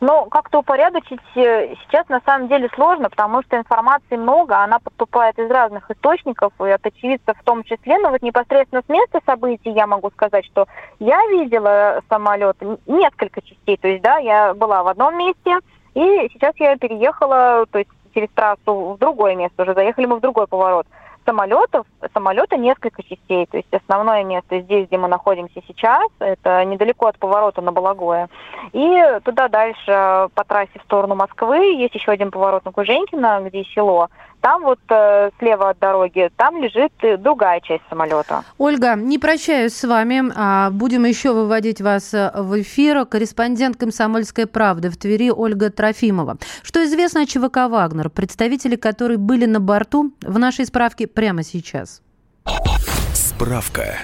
Но 0.00 0.26
как-то 0.26 0.60
упорядочить 0.60 1.20
э, 1.34 1.74
сейчас 1.82 2.08
на 2.08 2.20
самом 2.24 2.48
деле 2.48 2.68
сложно, 2.74 3.10
потому 3.10 3.42
что 3.42 3.56
информации 3.56 4.16
много, 4.16 4.58
она 4.58 4.78
поступает 4.78 5.38
из 5.38 5.50
разных 5.50 5.90
источников 5.90 6.52
и 6.60 6.70
от 6.70 6.84
очевидцев 6.86 7.36
в 7.36 7.44
том 7.44 7.64
числе. 7.64 7.98
Но 7.98 8.10
вот 8.10 8.22
непосредственно 8.22 8.82
с 8.86 8.88
места 8.88 9.20
событий 9.26 9.70
я 9.70 9.86
могу 9.86 10.10
сказать, 10.10 10.46
что 10.46 10.66
я 10.98 11.20
видела 11.28 12.00
самолет 12.08 12.56
несколько 12.86 13.42
частей. 13.42 13.76
То 13.76 13.88
есть, 13.88 14.02
да, 14.02 14.18
я 14.18 14.54
была 14.54 14.82
в 14.82 14.88
одном 14.88 15.18
месте, 15.18 15.58
и 15.94 16.28
сейчас 16.32 16.54
я 16.56 16.76
переехала, 16.76 17.66
то 17.70 17.78
есть 17.78 17.90
через 18.14 18.28
трассу 18.30 18.94
в 18.94 18.98
другое 18.98 19.34
место, 19.34 19.62
уже 19.62 19.74
заехали 19.74 20.06
мы 20.06 20.16
в 20.16 20.20
другой 20.20 20.46
поворот 20.46 20.86
самолетов, 21.24 21.86
самолета 22.12 22.56
несколько 22.56 23.02
частей. 23.02 23.46
То 23.46 23.56
есть 23.56 23.72
основное 23.72 24.24
место 24.24 24.60
здесь, 24.60 24.86
где 24.86 24.98
мы 24.98 25.08
находимся 25.08 25.60
сейчас, 25.66 26.08
это 26.18 26.64
недалеко 26.64 27.06
от 27.06 27.18
поворота 27.18 27.60
на 27.60 27.72
Балагое. 27.72 28.28
И 28.72 29.02
туда 29.24 29.48
дальше 29.48 30.28
по 30.34 30.44
трассе 30.46 30.78
в 30.78 30.82
сторону 30.82 31.14
Москвы 31.14 31.74
есть 31.74 31.94
еще 31.94 32.12
один 32.12 32.30
поворот 32.30 32.64
на 32.64 32.72
Куженькино, 32.72 33.40
где 33.44 33.64
село. 33.64 34.08
Там 34.40 34.62
вот 34.62 34.78
э, 34.88 35.30
слева 35.38 35.70
от 35.70 35.78
дороги, 35.78 36.30
там 36.36 36.62
лежит 36.62 36.92
другая 37.22 37.60
часть 37.60 37.82
самолета. 37.88 38.42
Ольга, 38.58 38.94
не 38.94 39.18
прощаюсь 39.18 39.74
с 39.74 39.84
вами, 39.84 40.32
а 40.34 40.70
будем 40.70 41.04
еще 41.04 41.32
выводить 41.32 41.80
вас 41.80 42.12
в 42.12 42.60
эфир. 42.60 43.04
Корреспондент 43.06 43.76
«Комсомольской 43.76 44.46
правды» 44.46 44.90
в 44.90 44.96
Твери 44.96 45.30
Ольга 45.30 45.70
Трофимова. 45.70 46.38
Что 46.62 46.84
известно 46.84 47.22
о 47.22 47.26
ЧВК 47.26 47.68
«Вагнер», 47.68 48.10
представители 48.10 48.76
которой 48.76 49.16
были 49.16 49.46
на 49.46 49.60
борту, 49.60 50.12
в 50.22 50.38
нашей 50.38 50.66
справке 50.66 51.06
прямо 51.06 51.42
сейчас. 51.42 52.02
Справка. 53.14 53.98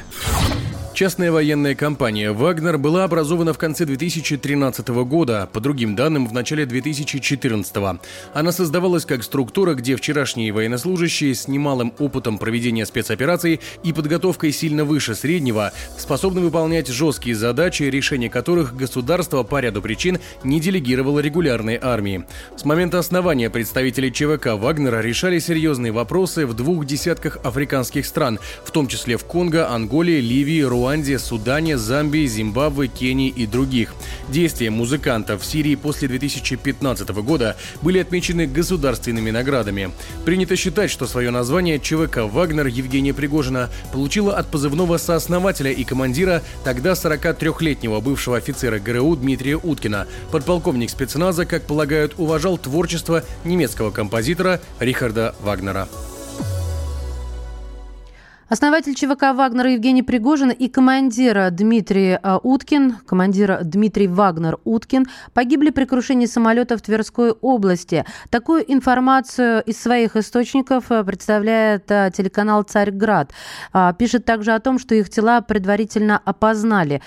Частная 0.96 1.30
военная 1.30 1.74
компания 1.74 2.32
«Вагнер» 2.32 2.78
была 2.78 3.04
образована 3.04 3.52
в 3.52 3.58
конце 3.58 3.84
2013 3.84 4.88
года, 5.04 5.46
по 5.52 5.60
другим 5.60 5.94
данным, 5.94 6.26
в 6.26 6.32
начале 6.32 6.64
2014. 6.64 8.00
Она 8.32 8.50
создавалась 8.50 9.04
как 9.04 9.22
структура, 9.22 9.74
где 9.74 9.94
вчерашние 9.96 10.52
военнослужащие 10.52 11.34
с 11.34 11.48
немалым 11.48 11.92
опытом 11.98 12.38
проведения 12.38 12.86
спецопераций 12.86 13.60
и 13.82 13.92
подготовкой 13.92 14.52
сильно 14.52 14.86
выше 14.86 15.14
среднего 15.14 15.70
способны 15.98 16.40
выполнять 16.40 16.88
жесткие 16.88 17.36
задачи, 17.36 17.82
решение 17.82 18.30
которых 18.30 18.74
государство 18.74 19.42
по 19.42 19.60
ряду 19.60 19.82
причин 19.82 20.18
не 20.44 20.60
делегировало 20.60 21.20
регулярной 21.20 21.78
армии. 21.78 22.24
С 22.56 22.64
момента 22.64 22.98
основания 22.98 23.50
представители 23.50 24.08
ЧВК 24.08 24.54
«Вагнера» 24.54 25.02
решали 25.02 25.40
серьезные 25.40 25.92
вопросы 25.92 26.46
в 26.46 26.54
двух 26.54 26.86
десятках 26.86 27.36
африканских 27.44 28.06
стран, 28.06 28.38
в 28.64 28.70
том 28.70 28.88
числе 28.88 29.18
в 29.18 29.26
Конго, 29.26 29.68
Анголе, 29.68 30.22
Ливии, 30.22 30.62
Руанде, 30.62 30.85
Руанде, 30.86 31.18
Судане, 31.18 31.78
Замбии, 31.78 32.28
Зимбабве, 32.28 32.86
Кении 32.86 33.28
и 33.28 33.44
других. 33.44 33.92
Действия 34.28 34.70
музыкантов 34.70 35.42
в 35.42 35.44
Сирии 35.44 35.74
после 35.74 36.06
2015 36.06 37.08
года 37.08 37.56
были 37.82 37.98
отмечены 37.98 38.46
государственными 38.46 39.32
наградами. 39.32 39.90
Принято 40.24 40.54
считать, 40.54 40.92
что 40.92 41.08
свое 41.08 41.32
название 41.32 41.80
ЧВК 41.80 42.18
«Вагнер» 42.18 42.68
Евгения 42.68 43.12
Пригожина 43.12 43.68
получила 43.92 44.36
от 44.36 44.48
позывного 44.48 44.96
сооснователя 44.98 45.72
и 45.72 45.82
командира 45.82 46.40
тогда 46.62 46.92
43-летнего 46.92 47.98
бывшего 48.00 48.36
офицера 48.36 48.78
ГРУ 48.78 49.16
Дмитрия 49.16 49.56
Уткина. 49.56 50.06
Подполковник 50.30 50.90
спецназа, 50.90 51.46
как 51.46 51.64
полагают, 51.66 52.14
уважал 52.16 52.58
творчество 52.58 53.24
немецкого 53.44 53.90
композитора 53.90 54.60
Рихарда 54.78 55.34
Вагнера. 55.40 55.88
Основатель 58.48 58.94
ЧВК 58.94 59.34
«Вагнера» 59.34 59.72
Евгений 59.72 60.04
Пригожин 60.04 60.50
и 60.50 60.68
командира 60.68 61.50
Дмитрий 61.50 62.16
а, 62.22 62.38
Уткин, 62.40 62.98
командира 63.04 63.58
Дмитрий 63.64 64.06
Вагнер 64.06 64.58
Уткин, 64.64 65.06
погибли 65.34 65.70
при 65.70 65.84
крушении 65.84 66.26
самолета 66.26 66.78
в 66.78 66.80
Тверской 66.80 67.32
области. 67.32 68.04
Такую 68.30 68.72
информацию 68.72 69.64
из 69.64 69.82
своих 69.82 70.14
источников 70.14 70.92
э, 70.92 71.02
представляет 71.02 71.90
э, 71.90 72.12
телеканал 72.16 72.62
«Царьград». 72.62 73.32
А, 73.72 73.92
пишет 73.92 74.24
также 74.24 74.52
о 74.52 74.60
том, 74.60 74.78
что 74.78 74.94
их 74.94 75.10
тела 75.10 75.40
предварительно 75.40 76.22
опознали. 76.24 77.02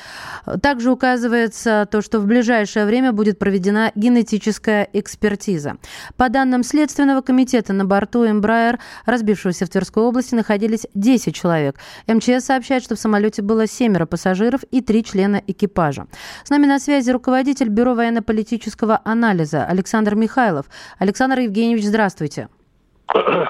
Также 0.62 0.92
указывается 0.92 1.88
то, 1.90 2.02
что 2.02 2.20
в 2.20 2.26
ближайшее 2.26 2.86
время 2.86 3.14
будет 3.14 3.40
проведена 3.40 3.94
генетическая 3.96 4.90
экспертиза. 4.92 5.78
По 6.18 6.28
данным 6.28 6.64
Следственного 6.64 7.22
комитета, 7.22 7.72
на 7.72 7.86
борту 7.86 8.30
«Эмбрайер», 8.30 8.78
разбившегося 9.06 9.66
в 9.66 9.70
Тверской 9.70 10.04
области, 10.04 10.36
находились 10.36 10.86
10 10.94 11.29
200 11.30 11.32
человек. 11.32 11.76
МЧС 12.08 12.46
сообщает, 12.46 12.84
что 12.84 12.96
в 12.96 13.00
самолете 13.00 13.42
было 13.42 13.68
семеро 13.68 14.06
пассажиров 14.06 14.62
и 14.72 14.82
три 14.82 15.04
члена 15.04 15.42
экипажа. 15.48 16.08
С 16.44 16.50
нами 16.50 16.66
на 16.66 16.80
связи 16.80 17.12
руководитель 17.12 17.70
Бюро 17.70 17.94
военно-политического 17.94 19.02
анализа 19.04 19.66
Александр 19.66 20.16
Михайлов. 20.16 20.66
Александр 21.00 21.40
Евгеньевич, 21.40 21.86
здравствуйте. 21.86 22.50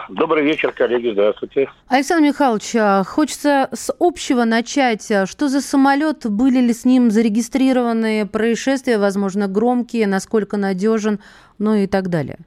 Добрый 0.09 0.45
вечер, 0.45 0.71
коллеги, 0.71 1.11
здравствуйте. 1.11 1.69
Александр 1.89 2.27
Михайлович, 2.27 2.75
а, 2.77 3.03
хочется 3.03 3.67
с 3.73 3.93
общего 3.99 4.45
начать. 4.45 5.03
Что 5.25 5.49
за 5.49 5.59
самолет? 5.59 6.25
Были 6.25 6.61
ли 6.61 6.73
с 6.73 6.85
ним 6.85 7.11
зарегистрированы 7.11 8.25
происшествия, 8.25 8.97
возможно, 8.97 9.47
громкие, 9.47 10.07
насколько 10.07 10.55
надежен, 10.55 11.19
ну 11.57 11.75
и 11.75 11.87
так 11.87 12.07
далее? 12.07 12.37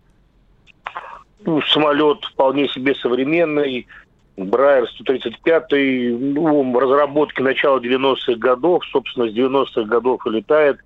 Ну, 1.45 1.61
самолет 1.63 2.25
вполне 2.33 2.69
себе 2.69 2.95
современный, 2.95 3.87
Брайер 4.37 4.89
135 4.89 5.65
ну, 5.73 6.79
разработки 6.79 7.43
начала 7.43 7.79
90-х 7.79 8.35
годов, 8.37 8.85
собственно, 8.91 9.29
с 9.29 9.35
90-х 9.35 9.83
годов 9.83 10.27
и 10.27 10.31
летает. 10.31 10.79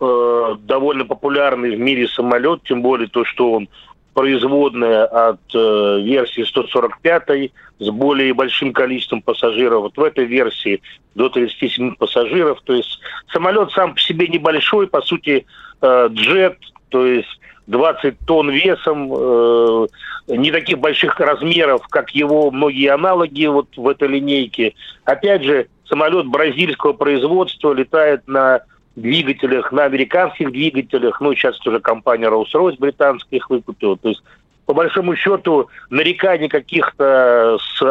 Э, 0.00 0.56
довольно 0.60 1.04
популярный 1.04 1.76
в 1.76 1.78
мире 1.78 2.08
самолет, 2.08 2.62
тем 2.64 2.82
более 2.82 3.08
то, 3.08 3.24
что 3.24 3.52
он 3.52 3.68
производная 4.12 5.06
от 5.06 5.40
э, 5.54 6.00
версии 6.02 6.42
145 6.42 7.50
с 7.78 7.90
более 7.90 8.34
большим 8.34 8.72
количеством 8.72 9.22
пассажиров. 9.22 9.82
Вот 9.82 9.96
в 9.96 10.02
этой 10.02 10.24
версии 10.26 10.82
до 11.14 11.28
37 11.28 11.96
пассажиров. 11.96 12.60
То 12.64 12.74
есть 12.74 13.00
самолет 13.32 13.70
сам 13.72 13.94
по 13.94 14.00
себе 14.00 14.28
небольшой, 14.28 14.86
по 14.86 15.00
сути, 15.00 15.46
э, 15.80 16.08
джет, 16.12 16.58
то 16.90 17.06
есть 17.06 17.40
20 17.66 18.18
тонн 18.26 18.50
весом, 18.50 19.12
э, 19.14 19.86
не 20.28 20.50
таких 20.50 20.78
больших 20.78 21.18
размеров, 21.18 21.86
как 21.88 22.10
его 22.10 22.50
многие 22.50 22.88
аналоги 22.88 23.46
вот 23.46 23.68
в 23.76 23.88
этой 23.88 24.08
линейке. 24.08 24.74
Опять 25.04 25.44
же, 25.44 25.68
самолет 25.88 26.26
бразильского 26.26 26.92
производства 26.92 27.72
летает 27.72 28.26
на 28.26 28.60
двигателях, 28.96 29.72
на 29.72 29.84
американских 29.84 30.52
двигателях. 30.52 31.20
Ну, 31.20 31.34
сейчас 31.34 31.58
уже 31.66 31.80
компания 31.80 32.26
Rolls-Royce 32.26 32.76
британская 32.78 33.36
их 33.36 33.50
выкупила. 33.50 33.96
То 33.96 34.10
есть 34.10 34.22
по 34.66 34.74
большому 34.74 35.14
счету 35.16 35.68
нареканий 35.90 36.48
каких-то 36.48 37.58
с 37.58 37.82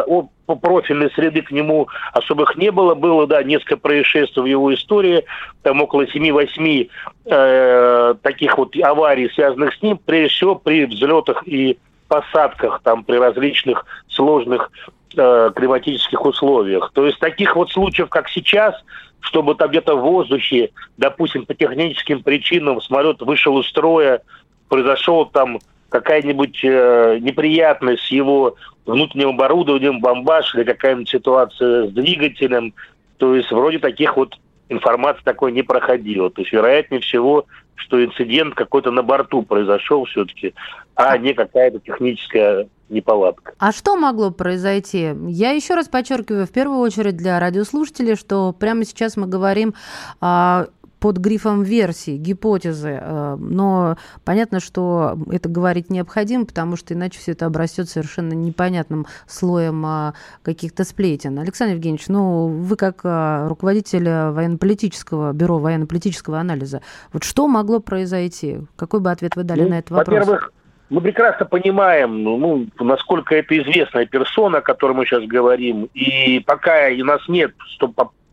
профильной 0.60 1.10
среды 1.12 1.42
к 1.42 1.50
нему 1.50 1.88
особых 2.12 2.56
не 2.56 2.70
было. 2.70 2.94
Было, 2.94 3.26
да, 3.26 3.42
несколько 3.42 3.76
происшествий 3.76 4.42
в 4.42 4.46
его 4.46 4.74
истории, 4.74 5.24
там 5.62 5.80
около 5.80 6.04
7-8 6.04 6.88
э, 7.26 8.14
таких 8.22 8.58
вот 8.58 8.76
аварий, 8.82 9.30
связанных 9.30 9.74
с 9.74 9.82
ним, 9.82 9.98
прежде 10.04 10.34
всего 10.34 10.54
при 10.56 10.84
взлетах 10.86 11.46
и 11.46 11.78
посадках, 12.08 12.80
там 12.82 13.04
при 13.04 13.16
различных 13.16 13.86
сложных 14.08 14.70
э, 15.16 15.50
климатических 15.54 16.24
условиях. 16.24 16.90
То 16.92 17.06
есть 17.06 17.18
таких 17.20 17.56
вот 17.56 17.70
случаев, 17.70 18.08
как 18.08 18.28
сейчас, 18.28 18.74
чтобы 19.20 19.54
там 19.54 19.70
где-то 19.70 19.96
в 19.96 20.02
воздухе, 20.02 20.70
допустим, 20.98 21.46
по 21.46 21.54
техническим 21.54 22.22
причинам 22.22 22.80
самолет 22.82 23.22
вышел 23.22 23.58
из 23.60 23.66
строя, 23.68 24.20
произошел 24.68 25.24
там 25.26 25.58
какая-нибудь 25.94 26.58
э, 26.64 27.18
неприятность 27.20 28.02
с 28.02 28.10
его 28.10 28.56
внутренним 28.84 29.28
оборудованием, 29.28 30.00
бомбаж 30.00 30.52
или 30.56 30.64
какая-нибудь 30.64 31.08
ситуация 31.08 31.86
с 31.86 31.92
двигателем. 31.92 32.74
То 33.18 33.36
есть 33.36 33.52
вроде 33.52 33.78
таких 33.78 34.16
вот 34.16 34.34
информации 34.68 35.22
такой 35.22 35.52
не 35.52 35.62
проходило. 35.62 36.30
То 36.30 36.40
есть 36.42 36.52
вероятнее 36.52 37.00
всего, 37.00 37.46
что 37.76 38.04
инцидент 38.04 38.56
какой-то 38.56 38.90
на 38.90 39.04
борту 39.04 39.42
произошел 39.42 40.04
все-таки, 40.06 40.52
а 40.96 41.16
не 41.16 41.32
какая-то 41.32 41.78
техническая 41.78 42.66
неполадка. 42.88 43.52
А 43.60 43.70
что 43.70 43.94
могло 43.94 44.32
произойти? 44.32 45.12
Я 45.28 45.52
еще 45.52 45.74
раз 45.74 45.86
подчеркиваю, 45.86 46.48
в 46.48 46.50
первую 46.50 46.80
очередь 46.80 47.16
для 47.16 47.38
радиослушателей, 47.38 48.16
что 48.16 48.52
прямо 48.52 48.84
сейчас 48.84 49.16
мы 49.16 49.28
говорим 49.28 49.74
о 50.20 50.64
под 51.04 51.18
грифом 51.18 51.64
версии, 51.64 52.16
гипотезы. 52.16 52.98
Э, 52.98 53.36
но 53.38 53.98
понятно, 54.24 54.58
что 54.58 55.18
это 55.30 55.50
говорить 55.50 55.90
необходимо, 55.90 56.46
потому 56.46 56.76
что 56.76 56.94
иначе 56.94 57.18
все 57.18 57.32
это 57.32 57.44
обрастет 57.44 57.90
совершенно 57.90 58.32
непонятным 58.32 59.04
слоем 59.26 59.84
а, 59.84 60.14
каких-то 60.42 60.82
сплетен. 60.84 61.38
Александр 61.38 61.74
Евгеньевич, 61.74 62.06
ну 62.08 62.46
вы 62.46 62.76
как 62.76 63.00
а, 63.04 63.46
руководитель 63.50 64.08
военно-политического 64.08 65.34
бюро 65.34 65.58
военно-политического 65.58 66.40
анализа, 66.40 66.80
вот 67.12 67.22
что 67.22 67.48
могло 67.48 67.80
произойти? 67.80 68.60
Какой 68.76 69.00
бы 69.00 69.10
ответ 69.10 69.36
вы 69.36 69.42
дали 69.42 69.64
ну, 69.64 69.68
на 69.68 69.78
этот 69.80 69.90
вопрос? 69.90 70.20
Во-первых, 70.20 70.52
мы 70.88 71.02
прекрасно 71.02 71.44
понимаем, 71.44 72.22
ну, 72.22 72.66
насколько 72.80 73.34
это 73.34 73.58
известная 73.58 74.06
персона, 74.06 74.58
о 74.58 74.62
которой 74.62 74.92
мы 74.92 75.04
сейчас 75.04 75.24
говорим, 75.24 75.90
и 75.92 76.40
пока 76.40 76.88
у 76.88 77.04
нас 77.04 77.20
нет 77.28 77.52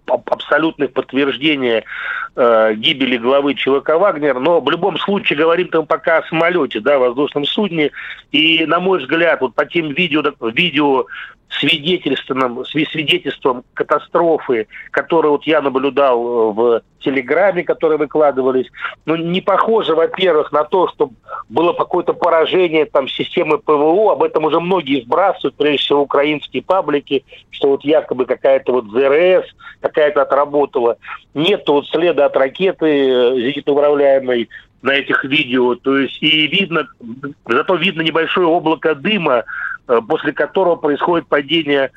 абсолютных 0.05 0.93
подтверждения 0.93 1.83
э, 2.35 2.73
гибели 2.75 3.17
главы 3.17 3.55
ЧВК 3.55 3.89
«Вагнер», 3.97 4.39
но 4.39 4.59
в 4.59 4.69
любом 4.69 4.97
случае 4.97 5.39
говорим 5.39 5.67
там 5.69 5.85
пока 5.85 6.17
о 6.17 6.27
самолете, 6.27 6.79
да, 6.79 6.99
воздушном 6.99 7.45
судне, 7.45 7.91
и, 8.31 8.65
на 8.65 8.79
мой 8.79 8.99
взгляд, 8.99 9.41
вот 9.41 9.55
по 9.55 9.65
тем 9.65 9.89
видео, 9.93 10.23
видео 10.41 11.05
свидетельством, 11.59 12.65
свидетельством 12.65 13.63
катастрофы, 13.73 14.67
которые 14.91 15.31
вот 15.31 15.43
я 15.43 15.61
наблюдал 15.61 16.19
э, 16.19 16.53
в 16.53 16.81
Телеграме, 16.99 17.63
которые 17.63 17.97
выкладывались, 17.97 18.67
ну, 19.05 19.15
не 19.15 19.41
похоже, 19.41 19.95
во-первых, 19.95 20.51
на 20.51 20.63
то, 20.63 20.87
что 20.89 21.11
было 21.49 21.73
какое-то 21.73 22.13
поражение 22.13 22.85
там 22.85 23.07
системы 23.07 23.57
ПВО, 23.57 24.13
об 24.13 24.23
этом 24.23 24.45
уже 24.45 24.59
многие 24.59 25.01
сбрасывают, 25.01 25.55
прежде 25.55 25.79
всего 25.79 26.01
украинские 26.01 26.63
паблики, 26.63 27.25
что 27.49 27.69
вот 27.69 27.83
якобы 27.83 28.25
какая-то 28.25 28.71
вот 28.71 28.85
ЗРС 28.85 29.45
какая-то 29.91 30.23
отработала. 30.23 30.97
Нет 31.33 31.63
вот 31.67 31.87
следа 31.87 32.25
от 32.25 32.37
ракеты 32.37 32.85
э, 32.85 33.35
зенитно-управляемой, 33.35 34.49
на 34.81 34.91
этих 34.91 35.23
видео. 35.23 35.75
То 35.75 35.97
есть 35.97 36.21
и 36.21 36.47
видно, 36.47 36.87
зато 37.47 37.75
видно 37.75 38.01
небольшое 38.01 38.47
облако 38.47 38.95
дыма, 38.95 39.43
э, 39.87 39.99
после 40.07 40.33
которого 40.33 40.75
происходит 40.75 41.27
падение 41.27 41.91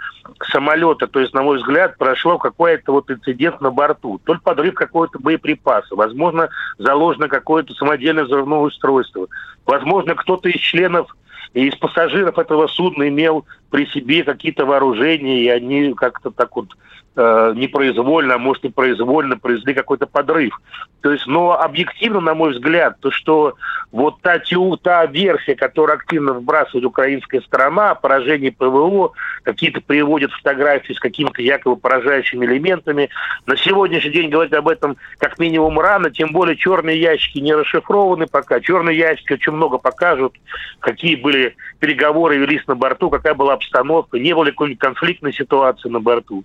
самолета. 0.50 1.06
То 1.06 1.20
есть, 1.20 1.32
на 1.34 1.42
мой 1.42 1.58
взгляд, 1.58 1.96
прошло 1.98 2.38
какой-то 2.38 2.92
вот 2.92 3.10
инцидент 3.10 3.60
на 3.60 3.70
борту. 3.70 4.20
То 4.24 4.34
ли 4.34 4.40
подрыв 4.42 4.74
какого-то 4.74 5.18
боеприпаса, 5.18 5.94
возможно, 5.94 6.48
заложено 6.78 7.28
какое-то 7.28 7.72
самодельное 7.74 8.24
взрывное 8.24 8.58
устройство. 8.58 9.28
Возможно, 9.64 10.14
кто-то 10.14 10.48
из 10.48 10.60
членов 10.60 11.14
и 11.54 11.68
из 11.68 11.76
пассажиров 11.76 12.38
этого 12.38 12.66
судна 12.66 13.08
имел 13.08 13.46
при 13.70 13.86
себе 13.86 14.24
какие-то 14.24 14.66
вооружения, 14.66 15.40
и 15.40 15.48
они 15.48 15.94
как-то 15.94 16.30
так 16.30 16.54
вот 16.56 16.68
э, 17.16 17.52
непроизвольно, 17.56 18.34
а 18.34 18.38
может 18.38 18.64
и 18.64 18.68
произвольно 18.68 19.38
произвели 19.38 19.74
какой-то 19.74 20.06
подрыв. 20.06 20.60
То 21.00 21.12
есть, 21.12 21.26
но 21.26 21.52
объективно, 21.52 22.20
на 22.20 22.34
мой 22.34 22.52
взгляд, 22.52 22.96
то, 23.00 23.10
что 23.10 23.56
вот 23.92 24.22
та, 24.22 24.40
та 24.82 25.06
версия, 25.06 25.54
которую 25.54 25.96
активно 25.96 26.32
вбрасывает 26.32 26.86
украинская 26.86 27.42
сторона 27.42 27.90
о 27.90 27.94
поражении 27.94 28.48
ПВО, 28.48 29.12
какие-то 29.42 29.82
приводят 29.82 30.32
фотографии 30.32 30.94
с 30.94 30.98
какими-то 30.98 31.42
якобы 31.42 31.76
поражающими 31.76 32.46
элементами, 32.46 33.10
на 33.44 33.56
сегодняшний 33.58 34.12
день 34.12 34.30
говорить 34.30 34.54
об 34.54 34.66
этом 34.66 34.96
как 35.18 35.38
минимум 35.38 35.78
рано, 35.78 36.10
тем 36.10 36.32
более 36.32 36.56
черные 36.56 36.98
ящики 36.98 37.38
не 37.38 37.54
расшифрованы 37.54 38.26
пока. 38.26 38.60
Черные 38.60 38.96
ящики 38.96 39.34
очень 39.34 39.52
много 39.52 39.76
покажут, 39.76 40.34
какие 40.80 41.16
были 41.16 41.43
переговоры 41.80 42.36
велись 42.36 42.66
на 42.66 42.74
борту, 42.74 43.10
какая 43.10 43.34
была 43.34 43.54
обстановка, 43.54 44.18
не 44.18 44.34
было 44.34 44.46
какой-нибудь 44.46 44.80
конфликтной 44.80 45.32
ситуации 45.32 45.88
на 45.88 46.00
борту. 46.00 46.44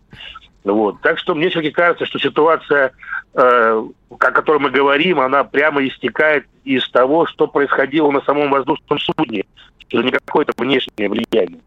Вот. 0.64 1.02
Так 1.02 1.18
что 1.20 1.36
мне 1.36 1.50
все-таки 1.50 1.72
кажется, 1.72 2.06
что 2.06 2.20
ситуация, 2.20 2.92
э, 3.34 3.84
о 4.10 4.16
которой 4.18 4.60
мы 4.60 4.70
говорим, 4.70 5.20
она 5.20 5.44
прямо 5.44 5.86
истекает 5.86 6.46
из 6.64 6.88
того, 6.90 7.26
что 7.26 7.48
происходило 7.48 8.12
на 8.12 8.22
самом 8.22 8.52
воздушном 8.52 9.00
судне. 9.00 9.46
Это 9.90 10.04
не 10.04 10.12
какое-то 10.12 10.54
внешнее 10.58 11.10
влияние. 11.10 11.62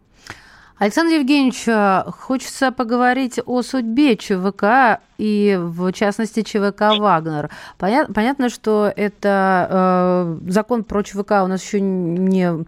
Александр 0.79 1.15
Евгеньевич, 1.15 1.69
э, 1.69 2.11
хочется 2.11 2.73
поговорить 2.73 3.41
о 3.47 3.63
судьбе 3.63 4.17
ЧВК 4.17 5.01
и, 5.23 5.57
в 5.57 5.93
частности, 5.93 6.43
ЧВК 6.43 6.99
«Вагнер». 6.99 7.49
Понятно, 7.79 8.49
что 8.49 8.93
это 8.95 9.69
э, 9.71 10.51
закон 10.51 10.83
про 10.83 11.05
ЧВК 11.05 11.43
у 11.45 11.47
нас 11.47 11.63
еще 11.63 11.81
не 11.81 12.65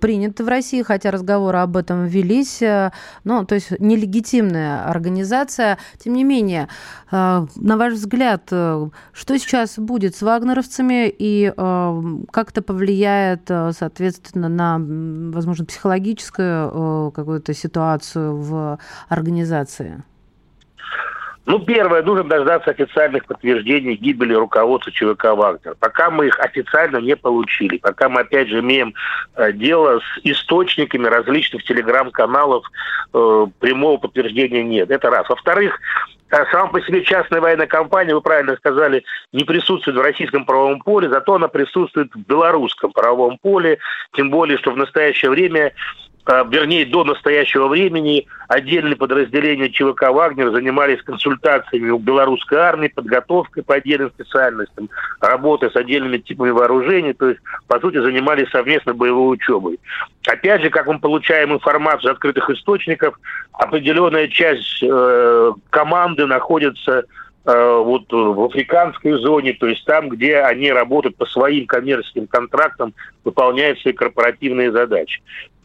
принят 0.00 0.38
в 0.38 0.46
России, 0.46 0.82
хотя 0.82 1.10
разговоры 1.10 1.60
об 1.60 1.78
этом 1.78 2.04
велись. 2.04 2.62
Ну, 3.24 3.46
то 3.46 3.54
есть 3.54 3.80
нелегитимная 3.80 4.84
организация. 4.84 5.78
Тем 5.98 6.12
не 6.12 6.24
менее, 6.24 6.68
э, 7.10 7.46
на 7.56 7.76
ваш 7.78 7.94
взгляд, 7.94 8.48
э, 8.50 8.88
что 9.14 9.38
сейчас 9.38 9.78
будет 9.78 10.14
с 10.14 10.20
вагнеровцами 10.20 11.08
и 11.08 11.54
э, 11.56 12.02
как 12.30 12.50
это 12.50 12.60
повлияет, 12.60 13.50
э, 13.50 13.72
соответственно, 13.72 14.50
на, 14.50 14.76
возможно, 15.32 15.64
психологическую 15.64 17.08
э, 17.08 17.10
какую-то 17.14 17.54
ситуацию 17.54 18.36
в 18.36 18.78
организации? 19.08 20.04
Ну, 21.46 21.58
первое, 21.58 22.02
нужно 22.02 22.24
дождаться 22.24 22.70
официальных 22.70 23.26
подтверждений 23.26 23.96
гибели 23.96 24.32
руководства 24.32 24.90
ЧВК 24.90 25.34
«Вагнер». 25.34 25.74
Пока 25.78 26.10
мы 26.10 26.28
их 26.28 26.40
официально 26.40 26.96
не 26.98 27.16
получили, 27.16 27.76
пока 27.76 28.08
мы, 28.08 28.22
опять 28.22 28.48
же, 28.48 28.60
имеем 28.60 28.94
э, 29.36 29.52
дело 29.52 30.00
с 30.00 30.20
источниками 30.24 31.06
различных 31.06 31.62
телеграм-каналов, 31.64 32.64
э, 33.12 33.46
прямого 33.60 33.98
подтверждения 33.98 34.62
нет. 34.62 34.90
Это 34.90 35.10
раз. 35.10 35.28
Во-вторых, 35.28 35.78
э, 36.30 36.44
сама 36.50 36.68
по 36.68 36.80
себе 36.80 37.02
частная 37.02 37.42
военная 37.42 37.66
компания, 37.66 38.14
вы 38.14 38.22
правильно 38.22 38.56
сказали, 38.56 39.04
не 39.34 39.44
присутствует 39.44 39.98
в 39.98 40.02
российском 40.02 40.46
правовом 40.46 40.80
поле, 40.80 41.10
зато 41.10 41.34
она 41.34 41.48
присутствует 41.48 42.10
в 42.14 42.20
белорусском 42.20 42.90
правовом 42.90 43.36
поле, 43.42 43.80
тем 44.14 44.30
более, 44.30 44.56
что 44.56 44.70
в 44.70 44.78
настоящее 44.78 45.30
время 45.30 45.74
вернее, 46.26 46.86
до 46.86 47.04
настоящего 47.04 47.68
времени 47.68 48.26
отдельные 48.48 48.96
подразделения 48.96 49.70
ЧВК 49.70 50.10
«Вагнер» 50.10 50.50
занимались 50.52 51.02
консультациями 51.02 51.90
у 51.90 51.98
белорусской 51.98 52.58
армии, 52.58 52.88
подготовкой 52.88 53.62
по 53.62 53.74
отдельным 53.74 54.10
специальностям, 54.10 54.88
работой 55.20 55.70
с 55.70 55.76
отдельными 55.76 56.18
типами 56.18 56.50
вооружений, 56.50 57.12
то 57.12 57.28
есть, 57.28 57.40
по 57.66 57.78
сути, 57.78 57.98
занимались 57.98 58.48
совместно 58.50 58.94
боевой 58.94 59.34
учебой. 59.34 59.78
Опять 60.26 60.62
же, 60.62 60.70
как 60.70 60.86
мы 60.86 60.98
получаем 60.98 61.52
информацию 61.52 62.10
из 62.10 62.14
открытых 62.14 62.48
источников, 62.50 63.18
определенная 63.52 64.28
часть 64.28 64.82
э, 64.82 65.52
команды 65.68 66.24
находится 66.24 67.04
э, 67.44 67.82
вот 67.84 68.10
в 68.10 68.44
африканской 68.44 69.12
зоне, 69.20 69.52
то 69.52 69.66
есть 69.66 69.84
там, 69.84 70.08
где 70.08 70.38
они 70.38 70.72
работают 70.72 71.16
по 71.16 71.26
своим 71.26 71.66
коммерческим 71.66 72.26
контрактам, 72.26 72.94
выполняют 73.24 73.78
свои 73.80 73.92
корпоративные 73.92 74.72
задачи. 74.72 75.20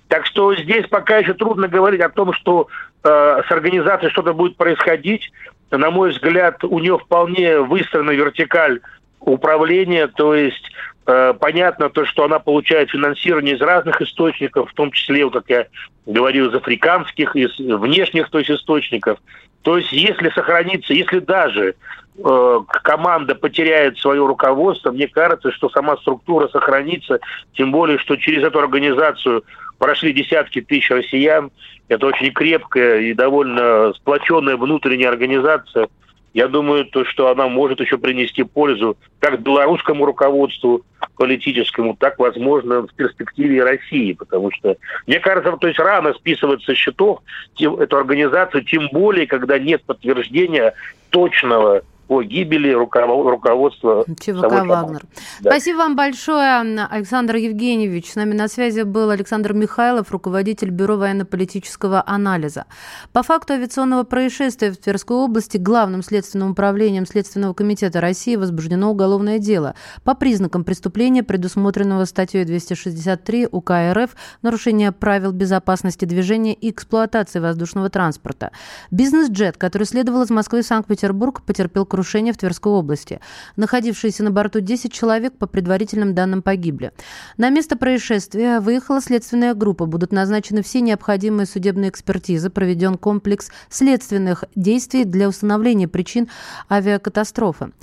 Так 0.09 0.25
что 0.25 0.55
здесь 0.55 0.87
пока 0.87 1.17
еще 1.17 1.33
трудно 1.33 1.67
говорить 1.67 2.01
о 2.01 2.09
том, 2.09 2.33
что 2.33 2.67
э, 3.03 3.41
с 3.47 3.51
организацией 3.51 4.11
что-то 4.11 4.33
будет 4.33 4.57
происходить. 4.57 5.31
На 5.69 5.91
мой 5.91 6.09
взгляд, 6.09 6.63
у 6.63 6.79
нее 6.79 6.97
вполне 6.97 7.59
выстроена 7.59 8.11
вертикаль 8.11 8.81
управления, 9.19 10.07
то 10.07 10.33
есть 10.33 10.71
э, 11.05 11.35
понятно 11.39 11.91
то, 11.91 12.05
что 12.05 12.23
она 12.23 12.39
получает 12.39 12.89
финансирование 12.89 13.55
из 13.55 13.61
разных 13.61 14.01
источников, 14.01 14.71
в 14.71 14.73
том 14.73 14.91
числе, 14.91 15.29
как 15.29 15.43
я 15.47 15.67
говорил, 16.07 16.49
из 16.49 16.55
африканских, 16.55 17.35
из 17.35 17.55
внешних 17.59 18.31
то 18.31 18.39
есть, 18.39 18.49
источников. 18.49 19.19
То 19.61 19.77
есть 19.77 19.91
если 19.91 20.29
сохранится, 20.31 20.91
если 20.91 21.19
даже 21.19 21.75
э, 22.17 22.59
команда 22.83 23.35
потеряет 23.35 23.99
свое 23.99 24.25
руководство, 24.25 24.91
мне 24.91 25.07
кажется, 25.07 25.51
что 25.51 25.69
сама 25.69 25.97
структура 25.97 26.47
сохранится, 26.47 27.19
тем 27.53 27.71
более, 27.71 27.99
что 27.99 28.15
через 28.15 28.43
эту 28.43 28.57
организацию 28.57 29.43
прошли 29.79 30.13
десятки 30.13 30.61
тысяч 30.61 30.91
россиян. 30.91 31.49
Это 31.87 32.05
очень 32.05 32.31
крепкая 32.31 32.99
и 32.99 33.13
довольно 33.13 33.93
сплоченная 33.95 34.57
внутренняя 34.57 35.09
организация. 35.09 35.87
Я 36.35 36.47
думаю, 36.47 36.85
то, 36.85 37.05
что 37.05 37.29
она 37.29 37.47
может 37.47 37.79
еще 37.79 37.97
принести 37.97 38.43
пользу 38.43 38.97
как 39.19 39.41
белорусскому 39.41 40.05
руководству 40.05 40.83
политическому, 41.15 41.97
так, 41.99 42.19
возможно, 42.19 42.83
в 42.83 42.93
перспективе 42.93 43.63
России. 43.63 44.13
Потому 44.13 44.51
что, 44.51 44.77
мне 45.07 45.19
кажется, 45.19 45.57
то 45.57 45.67
есть 45.67 45.79
рано 45.79 46.13
списывать 46.13 46.61
со 46.63 46.75
счетов 46.75 47.21
эту 47.57 47.97
организацию, 47.97 48.63
тем 48.63 48.89
более, 48.91 49.25
когда 49.25 49.57
нет 49.57 49.81
подтверждения 49.83 50.75
точного 51.09 51.81
о 52.09 52.23
гибели 52.23 52.71
руководства 52.71 54.03
ЧВК 54.19 54.65
«Вагнер». 54.65 55.03
Да. 55.41 55.51
Спасибо 55.51 55.77
вам 55.77 55.95
большое, 55.95 56.85
Александр 56.89 57.35
Евгеньевич. 57.35 58.11
С 58.11 58.15
нами 58.15 58.33
на 58.33 58.47
связи 58.47 58.81
был 58.81 59.11
Александр 59.11 59.53
Михайлов, 59.53 60.11
руководитель 60.11 60.71
Бюро 60.71 60.97
военно-политического 60.97 62.03
анализа. 62.05 62.65
По 63.13 63.21
факту 63.21 63.53
авиационного 63.53 64.03
происшествия 64.03 64.71
в 64.71 64.77
Тверской 64.77 65.17
области 65.17 65.57
Главным 65.57 66.01
следственным 66.01 66.51
управлением 66.51 67.05
Следственного 67.05 67.53
комитета 67.53 68.01
России 68.01 68.35
возбуждено 68.35 68.89
уголовное 68.89 69.37
дело 69.37 69.75
по 70.03 70.15
признакам 70.15 70.63
преступления, 70.63 71.21
предусмотренного 71.21 72.05
статьей 72.05 72.43
263 72.43 73.49
УК 73.51 73.71
РФ 73.93 74.15
«Нарушение 74.41 74.91
правил 74.91 75.31
безопасности 75.31 76.05
движения 76.05 76.55
и 76.55 76.71
эксплуатации 76.71 77.39
воздушного 77.39 77.91
транспорта». 77.91 78.51
Бизнес-джет, 78.89 79.57
который 79.57 79.83
следовал 79.83 80.23
из 80.23 80.31
Москвы 80.31 80.63
в 80.63 80.65
Санкт-Петербург, 80.65 81.43
потерпел 81.43 81.85
крушение 81.85 81.98
крушения 81.99 82.31
в 82.31 82.37
Тверской 82.37 82.71
области. 82.71 83.19
Находившиеся 83.57 84.23
на 84.23 84.31
борту 84.31 84.61
10 84.61 84.93
человек, 84.93 85.33
по 85.37 85.47
предварительным 85.47 86.15
данным, 86.15 86.41
погибли. 86.41 86.93
На 87.35 87.49
место 87.49 87.75
происшествия 87.75 88.61
выехала 88.61 89.01
следственная 89.01 89.53
группа. 89.53 89.85
Будут 89.85 90.13
назначены 90.13 90.63
все 90.63 90.79
необходимые 90.79 91.45
судебные 91.45 91.89
экспертизы. 91.89 92.49
Проведен 92.49 92.97
комплекс 92.97 93.49
следственных 93.69 94.45
действий 94.55 95.03
для 95.03 95.27
установления 95.27 95.89
причин 95.89 96.29
авиакатастрофы. 96.71 97.73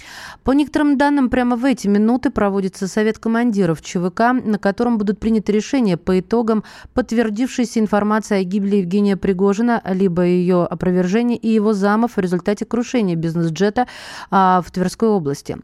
По 0.44 0.52
некоторым 0.52 0.96
данным, 0.96 1.28
прямо 1.28 1.56
в 1.56 1.66
эти 1.66 1.86
минуты 1.86 2.30
проводится 2.30 2.88
совет 2.88 3.18
командиров 3.18 3.82
ЧВК, 3.82 4.32
на 4.42 4.58
котором 4.58 4.96
будут 4.96 5.20
приняты 5.20 5.52
решения 5.52 5.98
по 5.98 6.18
итогам 6.18 6.64
подтвердившейся 6.94 7.80
информации 7.80 8.38
о 8.38 8.44
гибели 8.44 8.76
Евгения 8.76 9.18
Пригожина, 9.18 9.82
либо 9.84 10.22
ее 10.22 10.64
опровержения 10.64 11.36
и 11.36 11.48
его 11.48 11.74
замов 11.74 12.16
в 12.16 12.20
результате 12.20 12.64
крушения 12.64 13.14
бизнес-джета 13.14 13.86
а, 14.30 14.62
в 14.64 14.70
Тверской 14.70 15.08
области. 15.08 15.56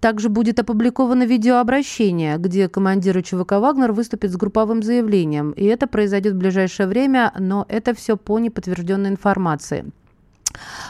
Также 0.00 0.28
будет 0.28 0.58
опубликовано 0.58 1.24
видеообращение, 1.24 2.36
где 2.38 2.68
командиры 2.68 3.22
ЧВК 3.22 3.52
«Вагнер» 3.52 3.92
выступят 3.92 4.30
с 4.30 4.36
групповым 4.36 4.82
заявлением. 4.82 5.52
И 5.52 5.64
это 5.64 5.86
произойдет 5.86 6.34
в 6.34 6.38
ближайшее 6.38 6.86
время, 6.86 7.32
но 7.38 7.64
это 7.68 7.94
все 7.94 8.16
по 8.16 8.38
неподтвержденной 8.38 9.10
информации. 9.10 9.86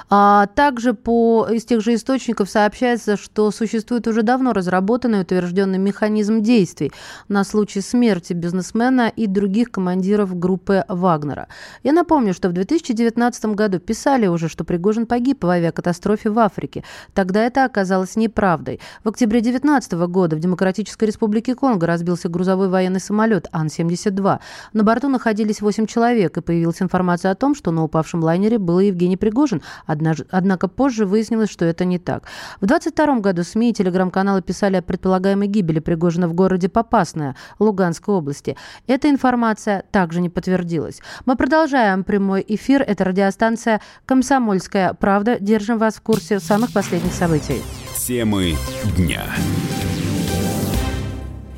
А 0.09 0.47
также 0.47 0.95
по, 0.95 1.49
из 1.51 1.65
тех 1.65 1.81
же 1.81 1.95
источников 1.95 2.49
сообщается, 2.51 3.17
что 3.17 3.51
существует 3.51 4.07
уже 4.07 4.23
давно 4.23 4.53
разработанный 4.53 5.23
утвержденный 5.23 5.79
механизм 5.79 6.43
действий 6.43 6.93
на 7.29 7.45
случай 7.45 7.81
смерти 7.81 8.33
бизнесмена 8.33 9.09
и 9.15 9.27
других 9.27 9.71
командиров 9.71 10.39
группы 10.39 10.85
Вагнера. 10.89 11.49
Я 11.83 11.93
напомню, 11.93 12.35
что 12.35 12.49
в 12.49 12.53
2019 12.53 13.47
году 13.47 13.79
писали 13.79 14.27
уже, 14.27 14.49
что 14.49 14.65
Пригожин 14.65 15.07
погиб 15.07 15.43
в 15.45 15.49
авиакатастрофе 15.49 16.31
в 16.31 16.39
Африке. 16.39 16.85
Тогда 17.15 17.43
это 17.43 17.65
оказалось 17.65 18.17
неправдой. 18.17 18.81
В 19.05 19.09
октябре 19.09 19.41
2019 19.41 19.93
года 20.09 20.37
в 20.37 20.41
Демократической 20.41 21.05
Республике 21.05 21.55
Конго 21.55 21.87
разбился 21.87 22.29
грузовой 22.29 22.69
военный 22.69 23.01
самолет 23.01 23.49
Ан-72. 23.53 24.39
На 24.73 24.83
борту 24.83 25.09
находились 25.09 25.61
8 25.61 25.87
человек, 25.87 26.37
и 26.37 26.41
появилась 26.41 26.83
информация 26.83 27.31
о 27.31 27.35
том, 27.35 27.55
что 27.55 27.71
на 27.71 27.85
упавшем 27.85 28.23
лайнере 28.23 28.59
был 28.59 28.81
Евгений 28.81 29.17
Пригожин, 29.17 29.56
Однако 29.87 30.69
позже 30.69 31.07
выяснилось, 31.07 31.51
что 31.51 31.64
это 31.64 31.85
не 31.85 31.99
так. 31.99 32.25
В 32.61 32.66
22 32.66 33.21
году 33.21 33.42
СМИ 33.42 33.71
и 33.71 33.73
телеграм-каналы 33.73 34.42
писали 34.42 34.77
о 34.77 34.83
предполагаемой 34.83 35.47
гибели 35.49 35.79
Пригожина 35.79 36.29
в 36.29 36.35
городе 36.35 36.69
Попасная, 36.69 37.37
Луганской 37.59 38.14
области. 38.14 38.57
Эта 38.87 39.11
информация 39.11 39.85
также 39.90 40.21
не 40.21 40.29
подтвердилась. 40.29 41.01
Мы 41.25 41.37
продолжаем 41.37 42.05
прямой 42.05 42.45
эфир. 42.47 42.83
Это 42.83 43.05
радиостанция 43.05 43.81
«Комсомольская 44.05 44.95
правда». 44.95 45.38
Держим 45.40 45.79
вас 45.79 45.97
в 45.97 46.03
курсе 46.03 46.40
самых 46.40 46.73
последних 46.73 47.12
событий. 47.12 47.62
Темы 47.97 48.55
дня. 48.97 49.25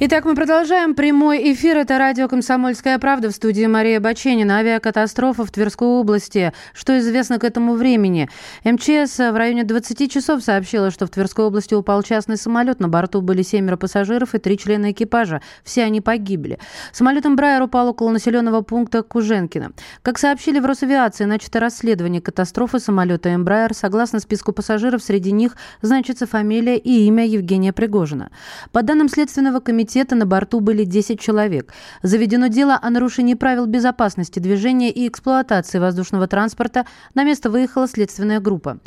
Итак, 0.01 0.27
мы 0.27 0.37
продолжаем 0.37 0.95
прямой 0.95 1.53
эфир. 1.53 1.77
Это 1.77 1.99
радио 1.99 2.29
«Комсомольская 2.29 3.01
правда» 3.01 3.31
в 3.31 3.33
студии 3.33 3.67
Мария 3.67 3.99
Баченина. 3.99 4.59
Авиакатастрофа 4.59 5.45
в 5.45 5.51
Тверской 5.51 5.89
области. 5.89 6.53
Что 6.73 6.97
известно 7.01 7.41
к 7.41 7.45
этому 7.45 7.75
времени? 7.75 8.29
МЧС 8.63 9.19
в 9.19 9.37
районе 9.37 9.65
20 9.65 10.09
часов 10.09 10.45
сообщила, 10.45 10.93
что 10.93 11.07
в 11.07 11.11
Тверской 11.11 11.47
области 11.47 11.75
упал 11.75 12.05
частный 12.05 12.37
самолет. 12.37 12.79
На 12.79 12.89
борту 12.89 13.23
были 13.23 13.43
семеро 13.43 13.77
пассажиров 13.77 14.37
и 14.37 14.39
три 14.39 14.57
члена 14.57 14.93
экипажа. 14.93 15.43
Все 15.65 15.83
они 15.83 16.01
погибли. 16.01 16.61
Самолет 16.93 17.27
«Эмбрайер» 17.27 17.63
упал 17.63 17.89
около 17.89 18.11
населенного 18.11 18.61
пункта 18.61 19.03
Куженкина. 19.03 19.73
Как 20.03 20.19
сообщили 20.21 20.61
в 20.61 20.67
Росавиации, 20.67 21.25
начато 21.25 21.59
расследование 21.59 22.23
катастрофы 22.23 22.79
самолета 22.79 23.35
«Эмбрайер». 23.35 23.75
Согласно 23.75 24.21
списку 24.21 24.53
пассажиров, 24.53 25.03
среди 25.03 25.33
них 25.33 25.57
значится 25.83 26.29
фамилия 26.29 26.79
и 26.79 27.05
имя 27.09 27.27
Евгения 27.27 27.73
Пригожина. 27.73 28.31
По 28.71 28.85
данным 28.85 29.09
Следственного 29.09 29.59
комитета, 29.59 29.88
комитета 29.89 30.17
на 30.17 30.27
борту 30.27 30.61
были 30.61 30.85
10 30.85 31.19
человек. 31.19 31.73
Заведено 32.03 32.49
дело 32.49 32.79
о 32.81 32.91
нарушении 32.91 33.33
правил 33.35 33.65
безопасности 33.65 34.39
движения 34.39 34.91
и 34.91 35.09
эксплуатации 35.09 35.79
воздушного 35.79 36.27
транспорта. 36.27 36.85
На 37.15 37.25
место 37.25 37.49
выехала 37.49 37.89
следственная 37.89 38.39
группа. 38.39 38.81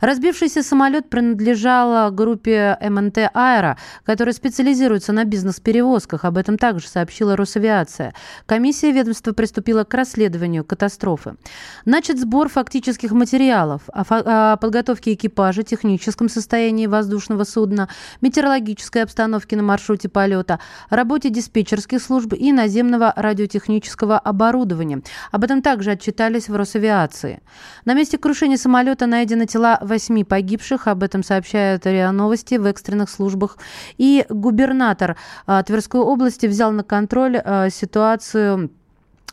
Разбившийся 0.00 0.62
самолет 0.62 1.10
принадлежал 1.10 2.10
группе 2.10 2.78
МНТ 2.80 3.18
«Аэро», 3.34 3.76
которая 4.04 4.32
специализируется 4.32 5.12
на 5.12 5.24
бизнес-перевозках. 5.24 6.24
Об 6.24 6.38
этом 6.38 6.56
также 6.56 6.88
сообщила 6.88 7.36
Росавиация. 7.36 8.14
Комиссия 8.46 8.92
ведомства 8.92 9.32
приступила 9.32 9.84
к 9.84 9.92
расследованию 9.92 10.64
катастрофы. 10.64 11.36
Начат 11.84 12.18
сбор 12.18 12.48
фактических 12.48 13.12
материалов 13.12 13.82
о 13.92 14.56
подготовке 14.56 15.12
экипажа, 15.12 15.64
техническом 15.64 16.30
состоянии 16.30 16.86
воздушного 16.86 17.44
судна, 17.44 17.90
метеорологической 18.22 19.02
обстановке 19.02 19.56
на 19.56 19.62
маршруте 19.62 20.08
полета, 20.08 20.45
самолета, 20.46 20.60
работе 20.90 21.30
диспетчерских 21.30 22.02
служб 22.02 22.32
и 22.32 22.52
наземного 22.52 23.12
радиотехнического 23.16 24.18
оборудования. 24.18 25.02
Об 25.32 25.44
этом 25.44 25.62
также 25.62 25.92
отчитались 25.92 26.48
в 26.48 26.56
Росавиации. 26.56 27.40
На 27.84 27.94
месте 27.94 28.18
крушения 28.18 28.56
самолета 28.56 29.06
найдены 29.06 29.46
тела 29.46 29.78
восьми 29.80 30.24
погибших. 30.24 30.88
Об 30.88 31.02
этом 31.02 31.22
сообщают 31.22 31.86
РИА 31.86 32.12
Новости 32.12 32.58
в 32.58 32.66
экстренных 32.66 33.10
службах. 33.10 33.58
И 33.98 34.24
губернатор 34.28 35.16
а, 35.46 35.62
Тверской 35.62 36.00
области 36.00 36.46
взял 36.46 36.72
на 36.72 36.84
контроль 36.84 37.36
а, 37.36 37.70
ситуацию 37.70 38.70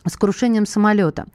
с 0.06 0.16
крушением 0.16 0.66
самолета. 0.66 1.26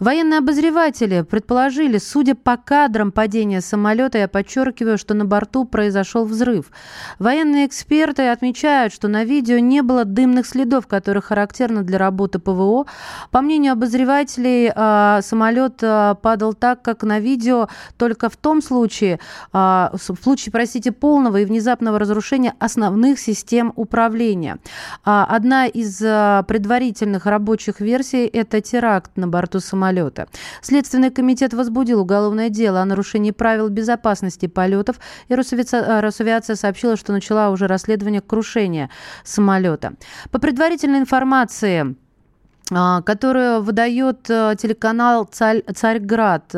Военные 0.00 0.38
обозреватели 0.38 1.22
предположили, 1.22 1.98
судя 1.98 2.34
по 2.34 2.56
кадрам 2.56 3.12
падения 3.12 3.60
самолета, 3.60 4.18
я 4.18 4.28
подчеркиваю, 4.28 4.98
что 4.98 5.14
на 5.14 5.24
борту 5.24 5.64
произошел 5.64 6.24
взрыв. 6.24 6.70
Военные 7.18 7.66
эксперты 7.66 8.28
отмечают, 8.28 8.92
что 8.92 9.08
на 9.08 9.24
видео 9.24 9.58
не 9.58 9.82
было 9.82 10.04
дымных 10.04 10.46
следов, 10.46 10.86
которые 10.86 11.22
характерны 11.22 11.82
для 11.82 11.98
работы 11.98 12.38
ПВО. 12.38 12.86
По 13.30 13.40
мнению 13.40 13.72
обозревателей, 13.72 14.72
а, 14.74 15.20
самолет 15.22 15.80
а, 15.82 16.14
падал 16.14 16.54
так, 16.54 16.82
как 16.82 17.02
на 17.02 17.20
видео, 17.20 17.68
только 17.98 18.30
в 18.30 18.36
том 18.36 18.62
случае, 18.62 19.20
а, 19.52 19.92
в 19.92 20.16
случае, 20.22 20.52
простите, 20.52 20.92
полного 20.92 21.38
и 21.40 21.44
внезапного 21.44 21.98
разрушения 21.98 22.54
основных 22.58 23.18
систем 23.18 23.72
управления. 23.76 24.58
Одна 25.04 25.66
из 25.66 25.98
предварительных 25.98 27.26
рабочих 27.26 27.80
версий 27.80 28.13
версией 28.14 28.28
это 28.28 28.60
теракт 28.60 29.16
на 29.16 29.28
борту 29.28 29.60
самолета. 29.60 30.28
Следственный 30.62 31.10
комитет 31.10 31.54
возбудил 31.54 32.00
уголовное 32.00 32.48
дело 32.48 32.80
о 32.80 32.84
нарушении 32.84 33.30
правил 33.30 33.68
безопасности 33.68 34.46
полетов, 34.46 34.96
и 35.28 35.34
Росавиация, 35.34 36.00
Росавиация 36.00 36.56
сообщила, 36.56 36.96
что 36.96 37.12
начала 37.12 37.50
уже 37.50 37.66
расследование 37.66 38.20
крушения 38.20 38.90
самолета. 39.24 39.94
По 40.30 40.38
предварительной 40.38 40.98
информации, 40.98 41.96
которую 42.68 43.62
выдает 43.62 44.30
э, 44.30 44.54
телеканал 44.58 45.28
Царь, 45.30 45.62
«Царьград». 45.74 46.54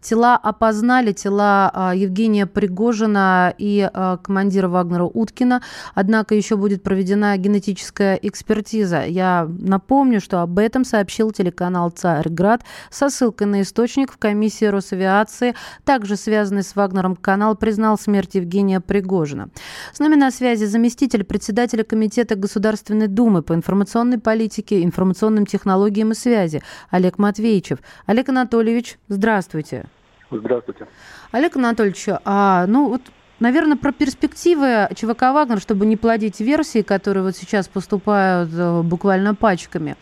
Тела 0.00 0.36
опознали, 0.36 1.12
тела 1.12 1.70
а, 1.72 1.94
Евгения 1.94 2.46
Пригожина 2.46 3.54
и 3.56 3.88
а, 3.92 4.16
командира 4.18 4.68
Вагнера 4.68 5.04
Уткина, 5.04 5.62
однако 5.94 6.34
еще 6.34 6.56
будет 6.56 6.82
проведена 6.82 7.36
генетическая 7.36 8.18
экспертиза. 8.20 9.04
Я 9.04 9.48
напомню, 9.48 10.20
что 10.20 10.40
об 10.40 10.58
этом 10.58 10.84
сообщил 10.84 11.30
телеканал 11.30 11.90
«Царьград» 11.90 12.62
со 12.90 13.08
ссылкой 13.08 13.46
на 13.46 13.62
источник 13.62 14.12
в 14.12 14.18
комиссии 14.18 14.66
Росавиации. 14.66 15.54
Также 15.84 16.16
связанный 16.16 16.62
с 16.62 16.76
Вагнером 16.76 17.16
канал 17.16 17.56
признал 17.56 17.98
смерть 17.98 18.34
Евгения 18.34 18.80
Пригожина. 18.80 19.48
С 19.92 19.98
нами 19.98 20.16
на 20.16 20.30
связи 20.30 20.64
заместитель 20.64 21.24
председателя 21.24 21.84
Комитета 21.84 22.34
Государственной 22.34 23.08
Думы 23.08 23.42
по 23.42 23.54
информационной 23.54 24.18
политике, 24.18 24.82
информационным 24.82 25.43
информационным 25.44 25.46
технологиям 25.46 26.12
и 26.12 26.14
связи 26.14 26.62
Олег 26.90 27.18
Матвеевичев. 27.18 27.78
Олег 28.06 28.28
Анатольевич, 28.28 28.98
здравствуйте. 29.08 29.86
Здравствуйте. 30.30 30.86
Олег 31.32 31.56
Анатольевич, 31.56 32.06
а, 32.24 32.66
ну 32.66 32.88
вот 32.88 33.02
Наверное, 33.40 33.76
про 33.76 33.90
перспективы 33.90 34.88
ЧВК 34.94 35.22
«Вагнер», 35.22 35.60
чтобы 35.60 35.86
не 35.86 35.96
плодить 35.96 36.38
версии, 36.38 36.82
которые 36.82 37.24
вот 37.24 37.36
сейчас 37.36 37.66
поступают 37.66 38.48
э, 38.54 38.82
буквально 38.82 39.34
пачками. 39.34 39.96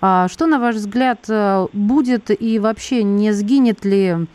А 0.00 0.26
что, 0.28 0.46
на 0.46 0.58
ваш 0.58 0.76
взгляд, 0.76 1.26
э, 1.28 1.66
будет 1.74 2.30
и 2.30 2.58
вообще 2.58 3.02
не 3.02 3.32
сгинет 3.32 3.84
ли 3.84 4.26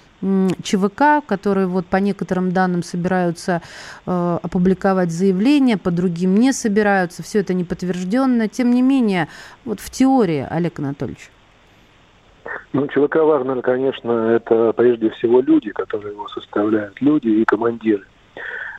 ЧВК, 0.63 1.25
которые 1.25 1.67
вот 1.67 1.85
по 1.85 1.97
некоторым 1.97 2.51
данным 2.51 2.83
собираются 2.83 3.61
э, 4.05 4.39
опубликовать 4.41 5.11
заявление, 5.11 5.77
по 5.77 5.91
другим 5.91 6.35
не 6.35 6.53
собираются, 6.53 7.23
все 7.23 7.39
это 7.39 7.53
не 7.53 7.63
подтвержденно. 7.63 8.47
Тем 8.47 8.71
не 8.71 8.81
менее, 8.81 9.27
вот 9.65 9.79
в 9.79 9.89
теории, 9.89 10.47
Олег 10.49 10.79
Анатольевич. 10.79 11.29
Ну, 12.71 12.87
ЧВК 12.87 13.17
Вагнер, 13.17 13.61
конечно, 13.61 14.11
это 14.31 14.73
прежде 14.73 15.09
всего 15.11 15.41
люди, 15.41 15.71
которые 15.71 16.13
его 16.13 16.27
составляют, 16.27 17.01
люди 17.01 17.27
и 17.27 17.45
командиры. 17.45 18.05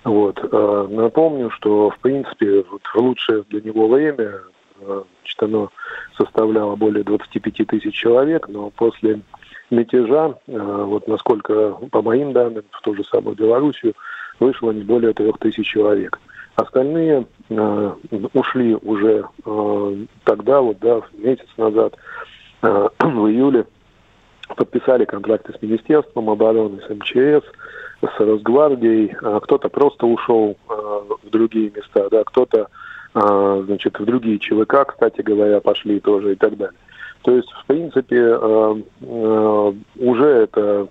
Вот. 0.04 0.38
Э, 0.42 0.86
напомню, 0.90 1.50
что, 1.50 1.90
в 1.90 1.98
принципе, 1.98 2.64
вот 2.70 2.82
в 2.82 2.96
лучшее 2.96 3.44
для 3.48 3.60
него 3.60 3.88
время 3.88 4.40
э, 4.80 5.02
значит, 5.20 5.42
оно 5.42 5.70
составляло 6.16 6.76
более 6.76 7.04
25 7.04 7.66
тысяч 7.66 7.94
человек, 7.94 8.48
но 8.48 8.70
после 8.70 9.20
мятежа, 9.74 10.34
э, 10.46 10.84
вот 10.86 11.06
насколько, 11.08 11.72
по 11.90 12.02
моим 12.02 12.32
данным, 12.32 12.64
в 12.70 12.80
ту 12.82 12.94
же 12.94 13.04
самую 13.04 13.36
Белоруссию 13.36 13.94
вышло 14.40 14.70
не 14.70 14.82
более 14.82 15.12
трех 15.12 15.38
тысяч 15.38 15.66
человек. 15.66 16.18
Остальные 16.56 17.26
э, 17.50 17.90
ушли 18.32 18.74
уже 18.74 19.24
э, 19.44 19.96
тогда, 20.24 20.60
вот, 20.60 20.78
да, 20.80 21.02
месяц 21.14 21.48
назад, 21.56 21.96
в 22.62 23.26
июле, 23.28 23.66
подписали 24.56 25.04
контракты 25.04 25.52
с 25.52 25.62
Министерством 25.62 26.30
обороны, 26.30 26.80
с 26.80 26.88
МЧС, 26.88 27.44
с 28.02 28.20
Росгвардией. 28.20 29.08
Кто-то 29.42 29.68
просто 29.68 30.06
ушел 30.06 30.56
в 30.68 31.30
другие 31.30 31.70
места, 31.74 32.08
да, 32.10 32.24
кто-то, 32.24 32.68
значит, 33.14 33.98
в 33.98 34.04
другие 34.04 34.38
ЧВК, 34.38 34.86
кстати 34.86 35.22
говоря, 35.22 35.60
пошли 35.60 36.00
тоже 36.00 36.32
и 36.32 36.36
так 36.36 36.56
далее. 36.56 36.78
То 37.24 37.34
есть, 37.34 37.50
в 37.50 37.64
принципе, 37.64 38.20
э, 38.20 38.82
э, 39.00 39.72
уже 39.96 40.26
это 40.26 40.88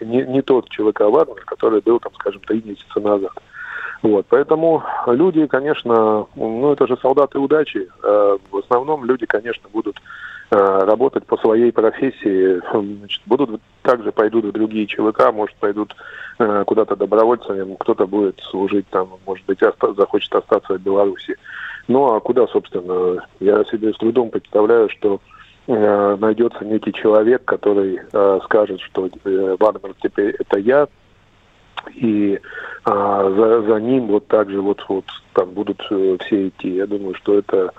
не, 0.00 0.40
тот 0.40 0.70
ЧВК 0.70 1.00
Вагнер, 1.00 1.44
который 1.44 1.82
был, 1.82 2.00
там, 2.00 2.12
скажем, 2.14 2.40
три 2.40 2.62
месяца 2.64 3.00
назад. 3.00 3.32
Вот, 4.00 4.24
поэтому 4.30 4.82
люди, 5.06 5.46
конечно, 5.46 6.26
ну 6.34 6.72
это 6.72 6.86
же 6.86 6.96
солдаты 6.96 7.38
удачи. 7.38 7.86
Э, 8.02 8.38
в 8.50 8.56
основном 8.56 9.04
люди, 9.04 9.26
конечно, 9.26 9.68
будут 9.70 10.00
работать 10.50 11.24
по 11.24 11.38
своей 11.38 11.72
профессии, 11.72 12.60
значит, 12.98 13.22
будут 13.24 13.62
также 13.80 14.12
пойдут 14.12 14.44
в 14.44 14.52
другие 14.52 14.86
ЧВК, 14.86 15.32
может, 15.32 15.56
пойдут 15.56 15.96
куда-то 16.36 16.94
добровольцами, 16.94 17.74
кто-то 17.80 18.06
будет 18.06 18.38
служить 18.50 18.86
там, 18.90 19.08
может 19.24 19.46
быть, 19.46 19.62
оста- 19.62 19.94
захочет 19.94 20.34
остаться 20.34 20.74
в 20.74 20.82
Беларуси. 20.82 21.36
Ну, 21.88 22.12
а 22.12 22.20
куда, 22.20 22.46
собственно, 22.48 23.26
я 23.40 23.64
себе 23.64 23.94
с 23.94 23.96
трудом 23.96 24.28
представляю, 24.28 24.90
что 24.90 25.22
найдется 25.66 26.64
некий 26.64 26.92
человек, 26.92 27.44
который 27.44 28.00
э, 28.12 28.40
скажет, 28.44 28.80
что 28.80 29.06
э, 29.06 29.56
Вагнер 29.58 29.94
теперь 30.02 30.34
это 30.38 30.58
я, 30.58 30.88
и 31.94 32.40
а, 32.84 33.30
за, 33.30 33.62
за 33.62 33.80
ним 33.80 34.06
вот 34.06 34.26
так 34.28 34.50
же 34.50 34.60
вот, 34.60 34.84
вот 34.88 35.04
там 35.34 35.50
будут 35.50 35.84
э, 35.90 36.16
все 36.20 36.48
идти. 36.48 36.76
Я 36.76 36.86
думаю, 36.86 37.14
что 37.14 37.38
это 37.38 37.72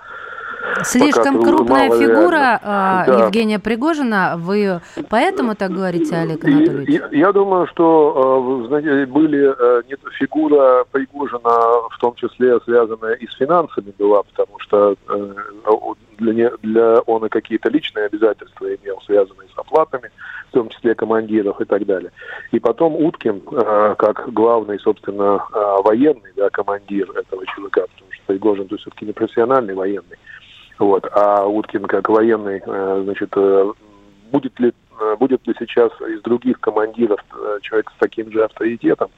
Слишком 0.82 1.38
Пока 1.38 1.50
крупная 1.50 1.90
фигура 1.90 2.60
а, 2.62 3.04
да. 3.06 3.24
Евгения 3.24 3.58
Пригожина. 3.58 4.34
Вы 4.38 4.80
поэтому 5.10 5.54
так 5.54 5.70
говорите, 5.70 6.16
Олег 6.16 6.44
Анатольевич? 6.44 6.88
Я, 6.88 7.08
я 7.12 7.32
думаю, 7.32 7.66
что 7.66 8.62
э, 8.64 8.68
знаете, 8.68 9.06
были 9.06 9.54
э, 9.56 9.82
нет, 9.88 10.00
фигура 10.18 10.84
Пригожина, 10.90 11.50
в 11.90 11.98
том 12.00 12.14
числе 12.14 12.58
связанная 12.60 13.12
и 13.14 13.26
с 13.26 13.34
финансами 13.34 13.92
была, 13.98 14.22
потому 14.22 14.58
что 14.60 14.96
э, 15.08 15.34
для, 16.18 16.32
не, 16.32 16.50
для 16.62 17.00
он 17.00 17.24
и 17.24 17.28
какие-то 17.28 17.68
личные 17.70 18.06
обязательства 18.06 18.66
имел, 18.74 19.00
связанные 19.04 19.48
с 19.54 19.58
оплатами, 19.58 20.10
в 20.48 20.52
том 20.52 20.68
числе 20.68 20.94
командиров 20.94 21.60
и 21.60 21.64
так 21.64 21.84
далее. 21.86 22.12
И 22.52 22.58
потом 22.58 22.94
Уткин, 22.96 23.40
как 23.40 24.32
главный, 24.32 24.78
собственно, 24.78 25.44
военный 25.82 26.32
да, 26.36 26.50
командир 26.50 27.10
этого 27.10 27.44
ЧВК, 27.46 27.88
потому 27.88 28.12
что 28.12 28.22
Пригожин 28.26 28.68
то 28.68 28.76
все-таки 28.76 29.06
не 29.06 29.12
профессиональный 29.12 29.74
военный, 29.74 30.18
вот. 30.78 31.06
А 31.12 31.46
Уткин 31.46 31.84
как 31.84 32.08
военный, 32.08 32.60
э, 32.64 33.02
значит, 33.04 33.30
э, 33.36 33.72
будет 34.32 34.58
ли, 34.58 34.72
э, 35.00 35.16
будет 35.18 35.46
ли 35.46 35.54
сейчас 35.58 35.92
из 36.00 36.20
других 36.22 36.60
командиров 36.60 37.20
человек 37.62 37.90
с 37.90 37.98
таким 37.98 38.30
же 38.32 38.44
авторитетом, 38.44 39.10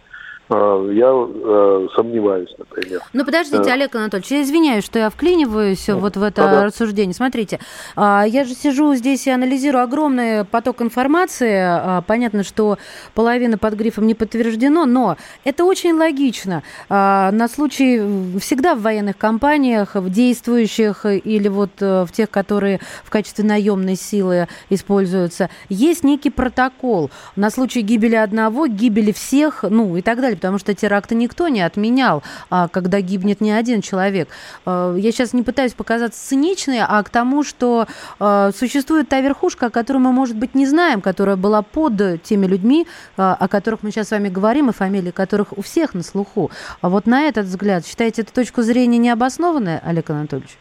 я 0.49 0.57
э, 0.57 1.89
сомневаюсь, 1.97 2.55
например. 2.59 3.01
Ну, 3.13 3.25
подождите, 3.25 3.73
Олег 3.73 3.95
Анатольевич, 3.95 4.31
я 4.31 4.43
извиняюсь, 4.43 4.85
что 4.85 4.99
я 4.99 5.11
вклиниваюсь 5.11 5.89
ну, 5.89 5.99
вот 5.99 6.17
в 6.17 6.23
это 6.23 6.43
да, 6.43 6.65
рассуждение. 6.65 7.15
Смотрите, 7.15 7.59
а, 7.97 8.25
я 8.25 8.45
же 8.45 8.55
сижу 8.55 8.95
здесь 8.95 9.27
и 9.27 9.31
анализирую 9.31 9.83
огромный 9.83 10.45
поток 10.45 10.83
информации. 10.83 11.63
А, 11.63 12.03
понятно, 12.03 12.45
что 12.45 12.79
половина 13.15 13.59
под 13.59 13.75
грифом 13.75 14.07
не 14.07 14.15
подтверждено, 14.15 14.87
но 14.87 15.17
это 15.45 15.65
очень 15.65 15.95
логично. 15.95 16.63
На 16.89 17.49
случай 17.53 18.39
всегда 18.39 18.75
в 18.75 18.83
военных 18.83 19.17
компаниях, 19.17 19.95
в 19.95 20.11
действующих 20.11 21.05
или 21.07 21.49
вот 21.49 21.71
э, 21.81 22.05
в 22.05 22.13
тех, 22.13 22.31
которые 22.31 22.81
в 23.05 23.11
качестве 23.11 23.45
наемной 23.45 23.97
силы 23.97 24.49
используются, 24.71 25.51
есть 25.69 26.05
некий 26.05 26.31
протокол. 26.31 27.11
На 27.35 27.51
случай 27.51 27.81
гибели 27.81 28.15
одного, 28.15 28.67
гибели 28.67 29.13
всех, 29.13 29.65
ну 29.69 29.97
и 29.97 30.03
так 30.03 30.21
далее 30.21 30.36
потому 30.37 30.59
что 30.59 30.75
теракты 30.75 31.15
никто 31.15 31.49
не 31.49 31.61
отменял, 31.61 32.23
а 32.51 32.69
когда 32.69 33.01
гибнет 33.01 33.41
не 33.41 33.53
один 33.53 33.81
человек. 33.83 34.29
Э, 34.65 34.95
я 34.99 35.13
сейчас 35.13 35.33
не 35.33 35.43
пытаюсь 35.43 35.73
показаться 35.73 36.21
циничной, 36.29 36.81
а 36.87 37.03
к 37.03 37.11
тому, 37.11 37.43
что 37.43 37.87
э, 38.21 38.51
существует 38.55 39.09
та 39.09 39.21
верхушка, 39.21 39.67
о 39.67 39.71
которой 39.71 39.99
мы, 39.99 40.13
может 40.13 40.37
быть, 40.37 40.55
не 40.55 40.67
знаем, 40.67 41.01
которая 41.01 41.37
была 41.37 41.63
под 41.63 42.23
теми 42.23 42.47
людьми, 42.47 42.87
э, 43.17 43.23
о 43.23 43.49
которых 43.49 43.83
мы 43.83 43.91
сейчас 43.91 44.09
с 44.09 44.11
вами 44.13 44.29
говорим, 44.29 44.71
и 44.71 44.73
фамилии 44.73 45.11
которых 45.11 45.57
у 45.57 45.63
всех 45.63 45.95
на 45.95 46.03
слуху. 46.03 46.51
А 46.81 46.89
вот 46.89 47.07
на 47.07 47.23
этот 47.23 47.47
взгляд, 47.47 47.87
считаете 47.87 48.23
эту 48.23 48.33
точку 48.33 48.63
зрения 48.63 48.99
необоснованной, 48.99 49.79
Олег 49.79 50.11
Анатольевич? 50.11 50.59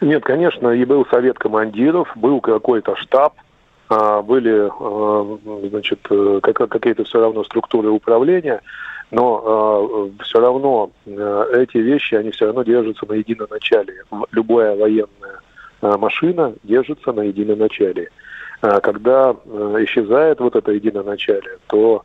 Нет, 0.00 0.24
конечно, 0.24 0.68
и 0.70 0.84
был 0.84 1.06
совет 1.06 1.38
командиров, 1.38 2.08
был 2.16 2.40
какой-то 2.40 2.96
штаб, 2.96 3.34
были, 4.22 4.70
а, 4.70 5.38
значит, 5.70 5.98
э, 6.10 6.40
какие-то 6.40 7.04
все 7.04 7.20
равно 7.20 7.44
структуры 7.44 7.90
управления, 7.90 8.60
но 9.10 9.42
а, 9.44 10.22
все 10.24 10.40
равно 10.40 10.90
эти 11.06 11.78
вещи, 11.78 12.14
они 12.14 12.30
все 12.30 12.46
равно 12.46 12.62
держатся 12.62 13.06
на 13.06 13.14
едином 13.14 13.48
начале. 13.50 14.04
Любая 14.30 14.76
военная 14.76 15.40
машина 15.80 16.54
держится 16.62 17.12
на 17.12 17.22
едином 17.22 17.58
начале. 17.58 18.08
Когда 18.60 19.34
исчезает 19.80 20.38
вот 20.38 20.54
это 20.54 20.70
единоначалие, 20.70 21.58
то 21.66 22.04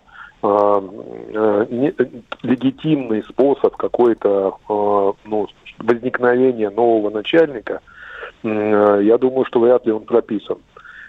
легитимный 2.42 3.24
способ 3.24 3.76
какой-то 3.78 4.56
ну, 4.68 5.48
возникновения 5.78 6.72
нового 6.72 7.12
начальника, 7.12 7.82
я 8.44 9.18
думаю, 9.20 9.46
что 9.46 9.60
вряд 9.60 9.86
ли 9.86 9.92
он 9.92 10.06
прописан. 10.06 10.58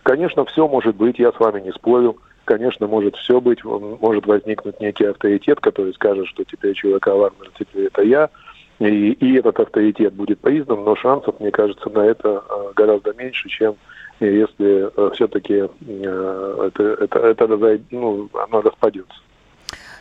Конечно, 0.09 0.47
все 0.47 0.67
может 0.67 0.97
быть, 0.97 1.19
я 1.19 1.33
с 1.33 1.39
вами 1.39 1.61
не 1.61 1.71
спорю. 1.71 2.17
Конечно, 2.47 2.87
может 2.87 3.15
все 3.17 3.43
быть, 3.43 3.63
может 3.63 4.25
возникнуть 4.25 4.81
некий 4.81 5.05
авторитет, 5.05 5.61
который 5.61 5.93
скажет, 5.93 6.27
что 6.29 6.45
теперь 6.45 6.73
человек 6.73 7.07
Вагнер, 7.07 7.51
теперь 7.59 7.89
это 7.89 8.01
я, 8.01 8.31
и, 8.79 9.13
и 9.13 9.39
этот 9.39 9.61
авторитет 9.61 10.15
будет 10.15 10.41
признан, 10.41 10.83
но 10.83 10.97
шансов, 10.97 11.39
мне 11.41 11.51
кажется, 11.51 11.91
на 11.91 12.07
это 12.07 12.39
а, 12.39 12.73
гораздо 12.75 13.13
меньше, 13.13 13.51
чем 13.51 13.77
если 14.19 14.89
а, 14.97 15.11
все-таки 15.11 15.65
а, 15.67 16.69
это, 16.69 16.83
это, 17.05 17.19
это 17.19 17.81
ну, 17.91 18.31
оно 18.33 18.63
распадется. 18.63 19.21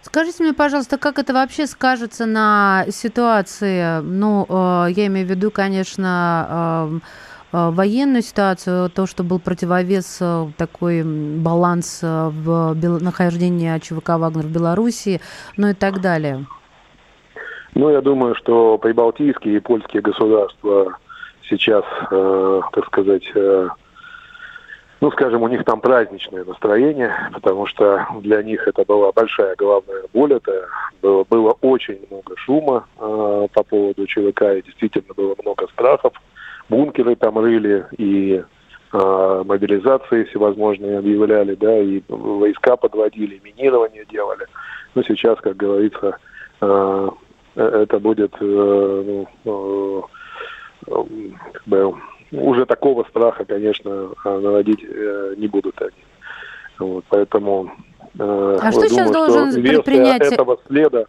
Скажите 0.03 0.41
мне, 0.41 0.53
пожалуйста, 0.53 0.97
как 0.97 1.19
это 1.19 1.33
вообще 1.33 1.67
скажется 1.67 2.25
на 2.25 2.85
ситуации? 2.91 3.99
Ну, 3.99 4.45
я 4.87 5.07
имею 5.07 5.27
в 5.27 5.29
виду, 5.29 5.51
конечно, 5.51 6.87
Э, 6.87 6.99
военную 7.51 8.21
ситуацию, 8.21 8.89
то, 8.89 9.05
что 9.05 9.23
был 9.23 9.39
противовес, 9.39 10.17
э, 10.21 10.47
такой 10.57 11.03
баланс 11.03 12.01
э, 12.03 12.29
в 12.29 12.73
нахождении 12.75 13.77
ЧВК 13.79 14.09
«Вагнер» 14.17 14.45
в 14.45 14.51
Беларуси, 14.51 15.21
ну 15.55 15.69
и 15.69 15.73
так 15.73 16.01
далее? 16.01 16.45
Ну, 17.73 17.89
я 17.89 18.01
думаю, 18.01 18.35
что 18.35 18.77
прибалтийские 18.77 19.57
и 19.57 19.59
польские 19.59 20.01
государства 20.01 20.97
сейчас, 21.49 21.85
э, 22.11 22.61
так 22.73 22.85
сказать, 22.87 23.23
э, 23.35 23.69
ну, 24.99 25.11
скажем, 25.11 25.43
у 25.43 25.47
них 25.47 25.63
там 25.63 25.79
праздничное 25.79 26.43
настроение, 26.43 27.13
потому 27.33 27.67
что 27.67 28.07
для 28.21 28.41
них 28.41 28.67
это 28.67 28.83
была 28.83 29.11
большая 29.11 29.55
головная 29.55 30.03
боль, 30.11 30.33
это 30.33 30.67
было, 31.01 31.23
было 31.29 31.51
очень 31.61 31.99
много 32.09 32.35
шума 32.37 32.87
э, 32.97 33.47
по 33.53 33.63
поводу 33.63 34.07
ЧВК, 34.07 34.41
и 34.57 34.63
действительно 34.63 35.13
было 35.15 35.35
много 35.41 35.67
страхов 35.67 36.13
бункеры 36.69 37.15
там 37.15 37.37
рыли 37.37 37.85
и 37.97 38.43
э, 38.93 39.43
мобилизации 39.45 40.25
всевозможные 40.25 40.99
объявляли, 40.99 41.55
да, 41.55 41.77
и 41.79 42.01
войска 42.07 42.77
подводили, 42.77 43.41
минирование 43.43 44.05
делали. 44.05 44.45
Но 44.95 45.03
сейчас, 45.03 45.39
как 45.39 45.57
говорится, 45.57 46.17
э, 46.61 47.09
это 47.55 47.99
будет 47.99 48.33
э, 48.39 49.25
ну, 49.45 50.05
э, 50.85 51.03
как 51.53 51.63
бы, 51.65 51.95
уже 52.31 52.65
такого 52.65 53.03
страха, 53.05 53.45
конечно, 53.45 54.09
наводить 54.23 54.83
э, 54.83 55.35
не 55.37 55.47
будут 55.47 55.81
они. 55.81 55.91
Вот, 56.79 57.05
поэтому 57.09 57.71
э, 58.19 58.57
а 58.61 58.71
что 58.71 58.87
сейчас 58.87 59.11
должен 59.11 59.53
предпринять 59.53 60.21
этого 60.21 60.59
следа, 60.67 61.05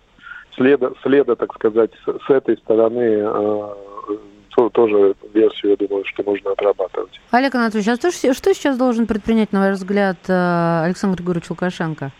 следа, 0.56 0.92
следа, 1.02 1.36
так 1.36 1.54
сказать, 1.54 1.90
с, 2.04 2.26
с 2.26 2.30
этой 2.30 2.56
стороны 2.56 3.00
э, 3.00 3.68
тоже 4.72 5.14
версию, 5.32 5.76
я 5.78 5.86
думаю, 5.86 6.04
что 6.04 6.22
нужно 6.24 6.52
отрабатывать. 6.52 7.20
Олег 7.30 7.54
Анатольевич, 7.54 7.88
а 7.88 7.96
что, 7.96 8.34
что 8.34 8.54
сейчас 8.54 8.76
должен 8.76 9.06
предпринять, 9.06 9.52
на 9.52 9.60
ваш 9.60 9.76
взгляд, 9.76 10.18
э, 10.28 10.82
Александр 10.84 11.18
Григорьевич 11.18 11.50
Лукашенко? 11.50 12.10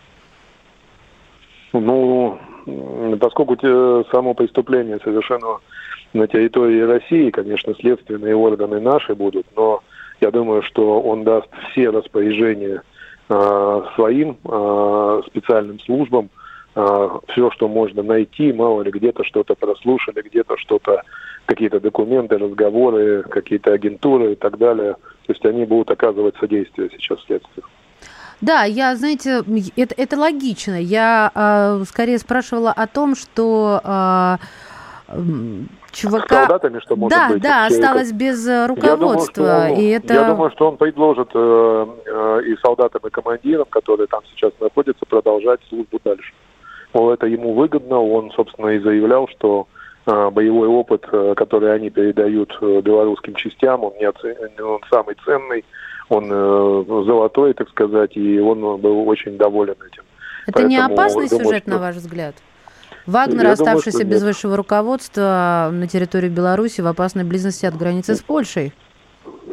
Ну, 1.73 2.39
поскольку 3.21 3.57
само 4.11 4.35
преступление 4.35 4.99
совершено 5.03 5.59
на 6.13 6.27
территории 6.27 6.81
России, 6.81 7.31
конечно, 7.31 7.75
следственные 7.75 8.35
органы 8.35 8.81
наши 8.81 9.15
будут, 9.15 9.47
но 9.57 9.83
я 10.21 10.31
думаю, 10.31 10.63
что 10.63 11.01
он 11.01 11.25
даст 11.25 11.49
все 11.71 11.91
распоряжения 11.91 12.83
э, 13.29 13.83
своим 13.95 14.37
э, 14.45 15.23
специальным 15.27 15.79
службам, 15.81 16.31
э, 16.75 17.09
все, 17.29 17.51
что 17.51 17.69
можно 17.69 18.03
найти, 18.03 18.53
мало 18.53 18.83
ли 18.83 18.91
где-то 18.91 19.25
что-то 19.25 19.55
прослушали, 19.55 20.23
где-то 20.23 20.57
что-то 20.57 21.03
какие-то 21.49 21.81
документы, 21.81 22.37
разговоры, 22.37 23.23
какие-то 23.23 23.73
агентуры 23.73 24.33
и 24.33 24.35
так 24.37 24.59
далее. 24.59 24.95
То 25.27 25.33
есть 25.33 25.45
они 25.47 25.65
будут 25.65 25.91
оказывать 25.91 26.37
содействие 26.39 26.91
сейчас 26.91 27.19
следствию. 27.25 27.65
Да, 28.43 28.65
я, 28.65 28.95
знаете, 28.95 29.43
это, 29.77 29.95
это 29.97 30.17
логично. 30.19 30.81
Я 30.81 31.33
э, 31.35 31.85
скорее 31.87 32.19
спрашивала 32.19 32.71
о 32.71 32.87
том, 32.87 33.17
что 33.17 33.81
э, 33.83 34.37
чувака... 35.91 36.27
С 36.27 36.47
солдатами, 36.47 36.81
что 36.81 36.97
может 36.97 37.19
да, 37.19 37.29
быть. 37.31 37.43
Да, 37.43 37.67
осталось 37.67 38.13
без 38.13 38.47
руководства. 38.47 38.83
Я 38.87 38.97
думаю, 38.97 39.21
что, 39.21 39.81
и 39.81 39.87
это... 39.87 40.15
я 40.15 40.25
думаю, 40.25 40.51
что 40.51 40.69
он 40.69 40.77
предложит 40.77 41.31
э, 41.35 41.87
э, 42.07 42.41
и 42.47 42.57
солдатам, 42.59 43.01
и 43.07 43.11
командирам, 43.11 43.67
которые 43.71 44.07
там 44.07 44.21
сейчас 44.35 44.53
находятся, 44.61 45.07
продолжать 45.07 45.61
службу 45.71 45.99
дальше. 46.05 46.33
Мол, 46.93 47.11
это 47.11 47.27
ему 47.27 47.55
выгодно. 47.55 47.99
Он, 48.01 48.31
собственно, 48.33 48.69
и 48.69 48.79
заявлял, 48.81 49.27
что 49.29 49.67
боевой 50.31 50.69
опыт, 50.69 51.07
который 51.37 51.75
они 51.75 51.91
передают 51.91 52.57
белорусским 52.61 53.35
частям, 53.35 53.85
он, 53.85 53.93
не 53.99 54.05
оцен... 54.05 54.35
он 54.61 54.81
самый 54.91 55.17
ценный, 55.25 55.65
он 56.09 56.29
золотой, 57.05 57.53
так 57.55 57.69
сказать, 57.69 58.17
и 58.17 58.41
он 58.41 58.81
был 58.81 59.09
очень 59.09 59.37
доволен 59.37 59.75
этим. 59.75 60.03
Это 60.47 60.53
Поэтому, 60.53 60.69
не 60.69 60.79
опасный 60.79 61.29
думаю, 61.29 61.45
сюжет, 61.45 61.63
что... 61.63 61.71
на 61.71 61.79
ваш 61.79 61.97
взгляд? 61.97 62.35
Вагнер, 63.07 63.45
Я 63.45 63.53
оставшийся 63.53 64.01
думаю, 64.01 64.15
без 64.15 64.23
высшего 64.23 64.57
руководства 64.57 65.71
на 65.73 65.87
территории 65.87 66.29
Беларуси 66.29 66.81
в 66.81 66.87
опасной 66.87 67.25
близости 67.25 67.67
от 67.67 67.77
границы 67.77 68.15
с 68.15 68.21
Польшей? 68.21 68.73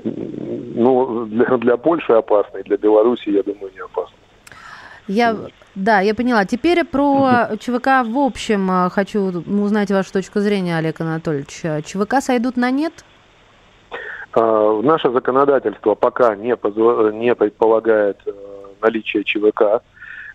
Ну, 0.03 1.25
для, 1.25 1.57
для 1.57 1.77
Польши 1.77 2.13
опасный, 2.13 2.63
для 2.63 2.77
Беларуси, 2.77 3.29
я 3.29 3.43
думаю, 3.43 3.71
не 3.73 3.79
опасный. 3.79 4.17
Я, 5.07 5.37
да, 5.75 5.99
я 5.99 6.15
поняла. 6.15 6.45
Теперь 6.45 6.83
про 6.85 7.49
ЧВК 7.59 8.03
в 8.05 8.17
общем 8.17 8.71
а, 8.71 8.89
хочу 8.89 9.21
узнать 9.21 9.91
вашу 9.91 10.13
точку 10.13 10.39
зрения, 10.39 10.77
Олег 10.77 11.01
Анатольевич. 11.01 11.61
ЧВК 11.85 12.21
сойдут 12.21 12.57
на 12.57 12.71
нет? 12.71 13.03
А, 14.35 14.81
наше 14.81 15.11
законодательство 15.11 15.95
пока 15.95 16.35
не, 16.35 16.55
не 17.17 17.35
предполагает 17.35 18.17
э, 18.25 18.31
наличие 18.81 19.23
ЧВК. 19.23 19.81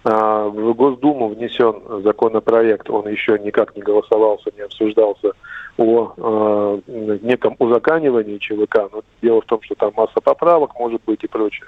А, 0.02 0.48
в 0.48 0.74
Госдуму 0.74 1.28
внесен 1.28 2.02
законопроект, 2.02 2.88
он 2.88 3.06
еще 3.08 3.38
никак 3.38 3.76
не 3.76 3.82
голосовался, 3.82 4.50
не 4.56 4.62
обсуждался 4.62 5.32
о 5.76 6.12
э, 6.16 6.80
неком 7.22 7.56
узаканивании 7.58 8.38
ЧВК, 8.38 8.90
но 8.90 9.02
дело 9.20 9.42
в 9.42 9.46
том, 9.46 9.60
что 9.62 9.74
там 9.74 9.92
масса 9.94 10.20
поправок 10.22 10.78
может 10.78 11.02
быть 11.06 11.22
и 11.22 11.28
прочее. 11.28 11.66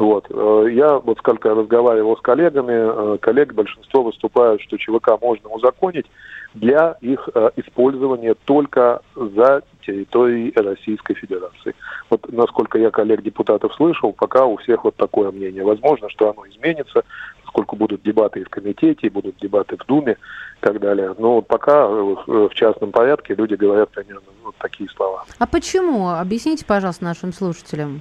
Вот. 0.00 0.26
Э, 0.30 0.66
я 0.72 0.98
вот 0.98 1.18
сколько 1.18 1.54
разговаривал 1.54 2.16
с 2.16 2.22
коллегами, 2.22 2.72
э, 3.14 3.18
коллег 3.18 3.52
большинство 3.52 4.02
выступают, 4.02 4.62
что 4.62 4.78
ЧВК 4.78 5.20
можно 5.20 5.50
узаконить 5.50 6.06
для 6.54 6.96
их 7.02 7.28
э, 7.34 7.50
использования 7.56 8.34
только 8.46 9.02
за 9.14 9.62
территорией 9.84 10.54
Российской 10.56 11.12
Федерации. 11.12 11.74
Вот 12.08 12.32
насколько 12.32 12.78
я 12.78 12.90
коллег-депутатов 12.90 13.74
слышал, 13.74 14.14
пока 14.14 14.46
у 14.46 14.56
всех 14.56 14.84
вот 14.84 14.96
такое 14.96 15.30
мнение. 15.32 15.64
Возможно, 15.64 16.08
что 16.08 16.30
оно 16.30 16.48
изменится, 16.48 17.04
поскольку 17.44 17.76
будут 17.76 18.02
дебаты 18.02 18.40
и 18.40 18.44
в 18.44 18.48
комитете, 18.48 19.10
будут 19.10 19.36
дебаты 19.36 19.76
в 19.76 19.84
Думе 19.84 20.12
и 20.12 20.64
так 20.64 20.80
далее. 20.80 21.14
Но 21.18 21.42
пока 21.42 21.86
в 21.86 22.50
частном 22.54 22.90
порядке 22.90 23.34
люди 23.34 23.52
говорят 23.52 23.90
примерно 23.90 24.22
вот 24.44 24.54
такие 24.56 24.88
слова. 24.96 25.26
А 25.38 25.46
почему? 25.46 26.08
Объясните, 26.08 26.64
пожалуйста, 26.64 27.04
нашим 27.04 27.34
слушателям. 27.34 28.00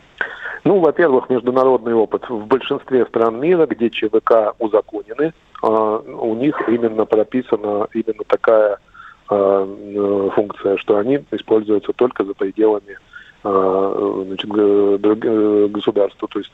Ну, 0.64 0.80
во-первых, 0.80 1.30
международный 1.30 1.94
опыт. 1.94 2.28
В 2.30 2.46
большинстве 2.46 3.06
стран 3.06 3.40
мира, 3.40 3.66
где 3.66 3.90
ЧВК 3.90 4.54
узаконены, 4.60 5.34
а, 5.62 5.98
у 5.98 6.36
них 6.36 6.62
именно 6.68 7.06
прописана 7.06 7.88
именно 7.94 8.24
такая 8.28 8.78
а, 9.30 10.30
функция, 10.36 10.78
что 10.78 10.98
они 10.98 11.24
используются 11.32 11.94
только 11.94 12.26
за 12.26 12.34
пределами 12.34 12.98
а, 13.44 14.24
значит, 14.28 14.50
государства. 15.72 16.28
То 16.28 16.40
есть 16.40 16.52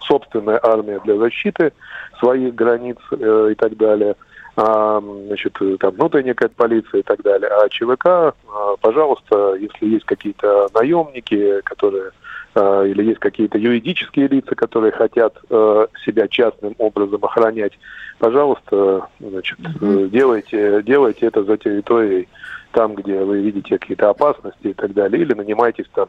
собственная 0.00 0.60
армия 0.62 1.00
для 1.04 1.16
защиты 1.16 1.72
своих 2.20 2.54
границ 2.54 2.98
э, 3.12 3.48
и 3.52 3.54
так 3.54 3.76
далее– 3.76 4.14
значит, 4.56 5.56
там 5.78 5.94
внутренняя 5.94 6.34
какая-то 6.34 6.56
полиция 6.56 6.98
и 6.98 7.02
так 7.04 7.22
далее. 7.22 7.48
А 7.48 7.68
ЧВК, 7.68 8.34
пожалуйста, 8.80 9.54
если 9.54 9.86
есть 9.86 10.04
какие-то 10.04 10.68
наемники, 10.74 11.60
которые 11.60 12.10
Э, 12.10 12.27
или 12.86 13.04
есть 13.04 13.18
какие-то 13.18 13.58
юридические 13.58 14.28
лица, 14.28 14.54
которые 14.54 14.92
хотят 14.92 15.36
э, 15.50 15.86
себя 16.04 16.28
частным 16.28 16.74
образом 16.78 17.24
охранять, 17.24 17.78
пожалуйста, 18.18 19.08
значит, 19.20 19.58
угу. 19.80 20.06
делайте, 20.06 20.82
делайте 20.82 21.26
это 21.26 21.44
за 21.44 21.56
территорией 21.56 22.28
там, 22.72 22.94
где 22.94 23.22
вы 23.24 23.40
видите 23.40 23.78
какие-то 23.78 24.10
опасности 24.10 24.68
и 24.68 24.74
так 24.74 24.92
далее, 24.92 25.22
или 25.22 25.34
нанимайтесь 25.34 25.86
там 25.94 26.08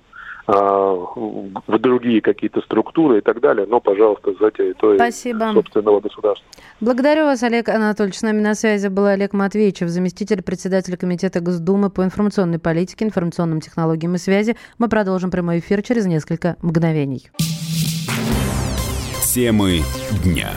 в 0.50 1.80
другие 1.80 2.22
какие-то 2.22 2.62
структуры 2.62 3.20
и 3.20 3.22
так 3.22 3.40
далее, 3.40 3.68
но, 3.68 3.80
пожалуйста, 3.80 4.34
за 4.40 4.52
территорией 4.52 4.98
Спасибо. 4.98 5.52
собственного 5.54 6.00
государства. 6.00 6.46
Благодарю 6.80 7.26
вас, 7.26 7.44
Олег 7.44 7.70
Анатольевич. 7.70 8.18
С 8.18 8.22
нами 8.22 8.42
на 8.42 8.56
связи 8.56 8.88
был 8.88 9.06
Олег 9.06 9.34
Матвеевичев, 9.34 9.90
заместитель 9.90 10.42
председателя 10.42 10.98
Комитета 10.98 11.40
Госдумы 11.40 11.90
по 11.90 12.04
информационной 12.04 12.60
политике, 12.60 13.06
информационным 13.06 13.62
технологиям 13.62 14.16
и 14.16 14.18
связи. 14.18 14.56
Мы 14.78 14.90
продолжим 14.90 15.30
прямой 15.30 15.60
эфир 15.60 15.82
через 15.84 16.06
несколько 16.06 16.56
мгновений. 16.62 17.30
Темы 19.34 19.82
дня. 20.24 20.50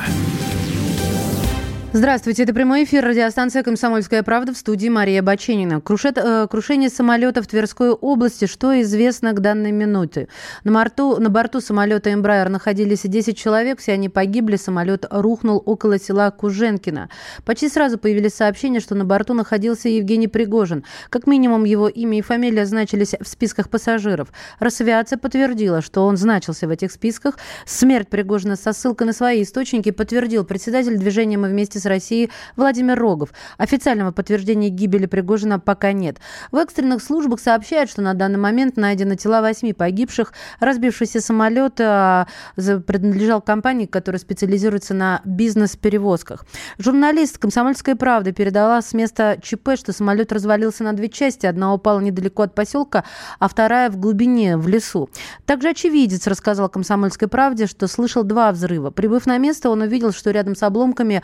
Здравствуйте, 1.95 2.45
это 2.45 2.55
прямой 2.55 2.85
эфир 2.85 3.05
радиостанция 3.05 3.63
«Комсомольская 3.63 4.23
правда» 4.23 4.55
в 4.55 4.57
студии 4.57 4.89
Мария 4.89 5.21
Баченина. 5.21 5.83
Крушет, 5.83 6.17
э, 6.17 6.47
крушение 6.51 6.89
самолета 6.89 7.43
в 7.43 7.47
Тверской 7.47 7.91
области. 7.91 8.47
Что 8.47 8.81
известно 8.81 9.35
к 9.35 9.41
данной 9.41 9.73
минуте? 9.73 10.29
На, 10.65 10.73
борту, 10.73 11.21
на 11.21 11.29
борту 11.29 11.61
самолета 11.61 12.11
«Эмбрайер» 12.11 12.49
находились 12.49 13.03
10 13.03 13.37
человек, 13.37 13.79
все 13.79 13.93
они 13.93 14.09
погибли. 14.09 14.57
Самолет 14.57 15.05
рухнул 15.11 15.63
около 15.67 15.99
села 15.99 16.31
Куженкино. 16.31 17.11
Почти 17.45 17.69
сразу 17.69 17.99
появились 17.99 18.33
сообщения, 18.33 18.81
что 18.81 18.95
на 18.95 19.05
борту 19.05 19.35
находился 19.35 19.91
Евгений 19.91 20.29
Пригожин. 20.29 20.85
Как 21.11 21.27
минимум 21.27 21.65
его 21.65 21.89
имя 21.89 22.17
и 22.17 22.23
фамилия 22.23 22.65
значились 22.65 23.15
в 23.21 23.29
списках 23.29 23.69
пассажиров. 23.69 24.29
Росавиация 24.61 25.19
подтвердила, 25.19 25.83
что 25.83 26.07
он 26.07 26.17
значился 26.17 26.67
в 26.67 26.71
этих 26.71 26.91
списках. 26.91 27.37
Смерть 27.67 28.09
Пригожина 28.09 28.57
со 28.57 28.73
ссылкой 28.73 29.09
на 29.09 29.13
свои 29.13 29.43
источники 29.43 29.91
подтвердил 29.91 30.47
председатель 30.47 30.97
движения 30.97 31.37
«Мы 31.37 31.49
вместе 31.49 31.82
с 31.83 31.87
Россией 31.87 32.31
Владимир 32.57 32.99
Рогов. 32.99 33.31
Официального 33.59 34.13
подтверждения 34.13 34.69
гибели 34.69 35.07
Пригожина 35.07 35.59
пока 35.59 35.93
нет. 35.93 36.19
В 36.51 36.57
экстренных 36.57 37.03
службах 37.03 37.41
сообщают, 37.41 37.91
что 37.91 38.01
на 38.01 38.15
данный 38.15 38.39
момент 38.39 38.77
найдены 38.77 39.17
тела 39.17 39.43
восьми 39.43 39.73
погибших. 39.73 40.33
Разбившийся 40.61 41.21
самолет 41.21 41.81
а, 41.81 42.27
принадлежал 42.57 43.43
компании, 43.43 43.87
которая 43.87 44.19
специализируется 44.21 44.95
на 44.95 45.21
бизнес-перевозках. 45.25 46.47
Журналист 46.79 47.39
«Комсомольской 47.39 47.97
правды» 47.97 48.33
передала 48.33 48.81
с 48.81 48.93
места 48.95 49.39
ЧП, 49.43 49.71
что 49.77 49.93
самолет 49.93 50.33
развалился 50.33 50.85
на 50.85 50.93
две 50.93 51.09
части. 51.09 51.47
Одна 51.47 51.75
упала 51.75 52.01
недалеко 52.01 52.45
от 52.45 52.55
поселка, 52.55 53.05
а 53.39 53.49
вторая 53.49 53.91
в 53.91 53.97
глубине, 53.97 54.57
в 54.57 54.69
лесу. 54.69 55.11
Также 55.47 55.71
очевидец 55.71 56.27
рассказал 56.27 56.69
«Комсомольской 56.69 57.29
правде», 57.29 57.67
что 57.67 57.89
слышал 57.89 58.23
два 58.23 58.53
взрыва. 58.53 58.91
Прибыв 58.91 59.27
на 59.27 59.39
место, 59.39 59.71
он 59.71 59.81
увидел, 59.83 60.13
что 60.13 60.31
рядом 60.31 60.55
с 60.55 60.63
обломками 60.63 61.23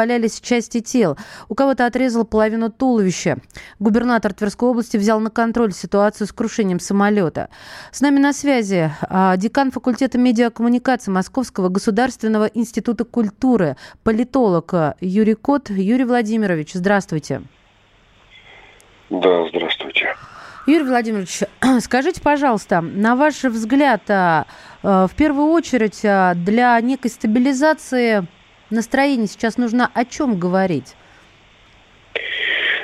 валялись 0.00 0.40
части 0.40 0.80
тел. 0.80 1.18
У 1.50 1.54
кого-то 1.54 1.84
отрезал 1.84 2.24
половину 2.24 2.70
туловища. 2.70 3.36
Губернатор 3.78 4.32
Тверской 4.32 4.70
области 4.70 4.96
взял 4.96 5.20
на 5.20 5.28
контроль 5.28 5.74
ситуацию 5.74 6.26
с 6.26 6.32
крушением 6.32 6.80
самолета. 6.80 7.50
С 7.92 8.00
нами 8.00 8.18
на 8.18 8.32
связи 8.32 8.90
а, 9.02 9.36
декан 9.36 9.70
факультета 9.70 10.16
медиакоммуникации 10.16 11.10
Московского 11.10 11.68
государственного 11.68 12.46
института 12.46 13.04
культуры, 13.04 13.76
политолог 14.02 14.72
Юрий 15.02 15.34
Кот. 15.34 15.68
Юрий 15.68 16.04
Владимирович, 16.04 16.72
здравствуйте. 16.72 17.42
Да, 19.10 19.48
здравствуйте. 19.48 20.16
Юрий 20.66 20.84
Владимирович, 20.84 21.40
скажите, 21.80 22.22
пожалуйста, 22.22 22.80
на 22.80 23.16
ваш 23.16 23.44
взгляд, 23.44 24.02
а, 24.08 24.46
а, 24.82 25.06
в 25.08 25.14
первую 25.14 25.48
очередь 25.48 26.00
для 26.00 26.80
некой 26.80 27.10
стабилизации 27.10 28.26
настроение 28.70 29.26
сейчас 29.26 29.56
нужно 29.56 29.90
о 29.92 30.04
чем 30.04 30.38
говорить? 30.38 30.96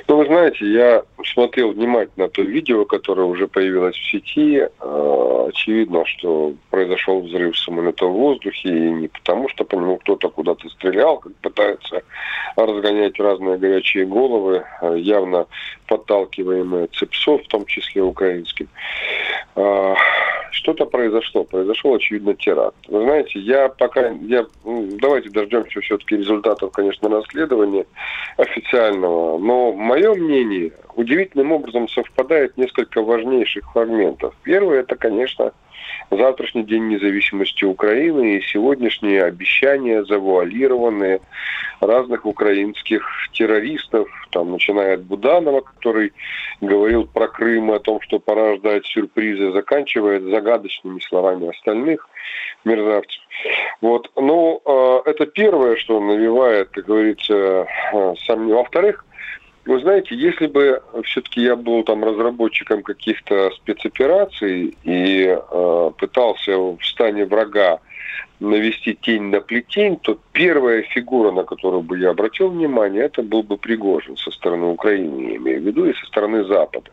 Ну, 0.09 0.19
вы 0.19 0.27
знаете, 0.27 0.65
я 0.71 1.03
смотрел 1.25 1.73
внимательно 1.73 2.29
то 2.29 2.43
видео, 2.43 2.85
которое 2.85 3.27
уже 3.27 3.49
появилось 3.49 3.97
в 3.97 4.11
сети. 4.11 4.63
А, 4.79 5.47
очевидно, 5.49 6.05
что 6.07 6.55
произошел 6.71 7.23
взрыв 7.23 7.59
самолета 7.59 8.07
в 8.07 8.13
воздухе, 8.13 8.69
и 8.69 8.91
не 8.93 9.09
потому, 9.09 9.49
что 9.49 9.65
по 9.65 9.75
нему 9.75 9.97
кто-то 9.97 10.29
куда-то 10.29 10.69
стрелял, 10.69 11.19
как 11.19 11.35
пытаются 11.37 12.03
разгонять 12.55 13.19
разные 13.19 13.59
горячие 13.59 14.07
головы, 14.07 14.65
а, 14.81 14.95
явно 14.95 15.47
подталкиваемые 15.89 16.87
ЦЕПСО, 16.93 17.39
в 17.39 17.49
том 17.49 17.67
числе 17.67 18.03
украинским. 18.03 18.69
А, 19.55 19.95
что-то 20.51 20.87
произошло, 20.87 21.45
произошел, 21.45 21.95
очевидно, 21.95 22.35
теракт. 22.35 22.77
Вы 22.89 23.03
знаете, 23.03 23.39
я 23.39 23.69
пока, 23.69 24.09
я, 24.23 24.47
ну, 24.65 24.89
давайте 25.01 25.31
дождемся 25.31 25.81
все-таки 25.81 26.17
результатов, 26.17 26.73
конечно, 26.73 27.09
расследования 27.09 27.87
официального, 28.37 29.39
но 29.39 29.73
мое 29.73 30.15
мнение 30.15 30.73
удивительным 30.95 31.53
образом 31.53 31.89
совпадает 31.89 32.57
несколько 32.57 33.03
важнейших 33.03 33.71
фрагментов. 33.73 34.35
Первое, 34.43 34.81
это, 34.81 34.97
конечно, 34.97 35.53
завтрашний 36.11 36.65
день 36.65 36.89
независимости 36.89 37.65
Украины 37.65 38.37
и 38.37 38.43
сегодняшние 38.43 39.25
обещания, 39.25 40.05
завуалированные 40.05 41.21
разных 41.81 42.25
украинских 42.27 43.07
террористов, 43.33 44.09
там, 44.31 44.53
начиная 44.53 44.95
от 44.95 45.03
Буданова, 45.03 45.61
который 45.61 46.13
говорил 46.61 47.07
про 47.07 47.29
Крым, 47.29 47.71
о 47.71 47.79
том, 47.79 48.01
что 48.01 48.19
пора 48.19 48.57
ждать 48.57 48.87
сюрпризы, 48.87 49.53
заканчивая 49.53 50.21
загадочными 50.21 51.01
словами 51.01 51.51
остальных 51.51 52.09
мерзавцев. 52.65 53.23
Вот. 53.81 54.11
Ну, 54.17 54.61
э, 54.65 55.11
это 55.11 55.27
первое, 55.27 55.77
что 55.77 56.01
навевает, 56.01 56.71
как 56.71 56.87
говорится, 56.87 57.67
э, 57.93 58.15
сомнения. 58.27 58.55
Во-вторых, 58.55 59.05
вы 59.67 59.81
знаете, 59.81 60.15
если 60.15 60.47
бы 60.47 60.81
все-таки 61.05 61.43
я 61.43 61.57
был 61.57 61.83
там 61.83 62.05
разработчиком 62.05 62.83
каких-то 62.83 63.51
спецопераций 63.51 64.77
и 64.85 65.27
э, 65.27 65.91
пытался 65.99 66.57
в 66.57 66.79
стане 66.83 67.27
врага 67.27 67.81
навести 68.39 68.95
тень 68.95 69.25
на 69.25 69.41
плетень, 69.41 69.97
то 69.97 70.19
первая 70.33 70.83
фигура, 70.83 71.33
на 71.33 71.43
которую 71.43 71.83
бы 71.83 71.99
я 71.99 72.11
обратил 72.11 72.51
внимание, 72.51 73.05
это 73.05 73.23
был 73.23 73.43
бы 73.43 73.57
Пригожин 73.57 74.17
со 74.17 74.31
стороны 74.31 74.67
Украины, 74.67 75.31
я 75.31 75.37
имею 75.37 75.61
в 75.61 75.65
виду, 75.65 75.87
и 75.87 75.95
со 75.95 76.07
стороны 76.07 76.45
Запада. 76.45 76.91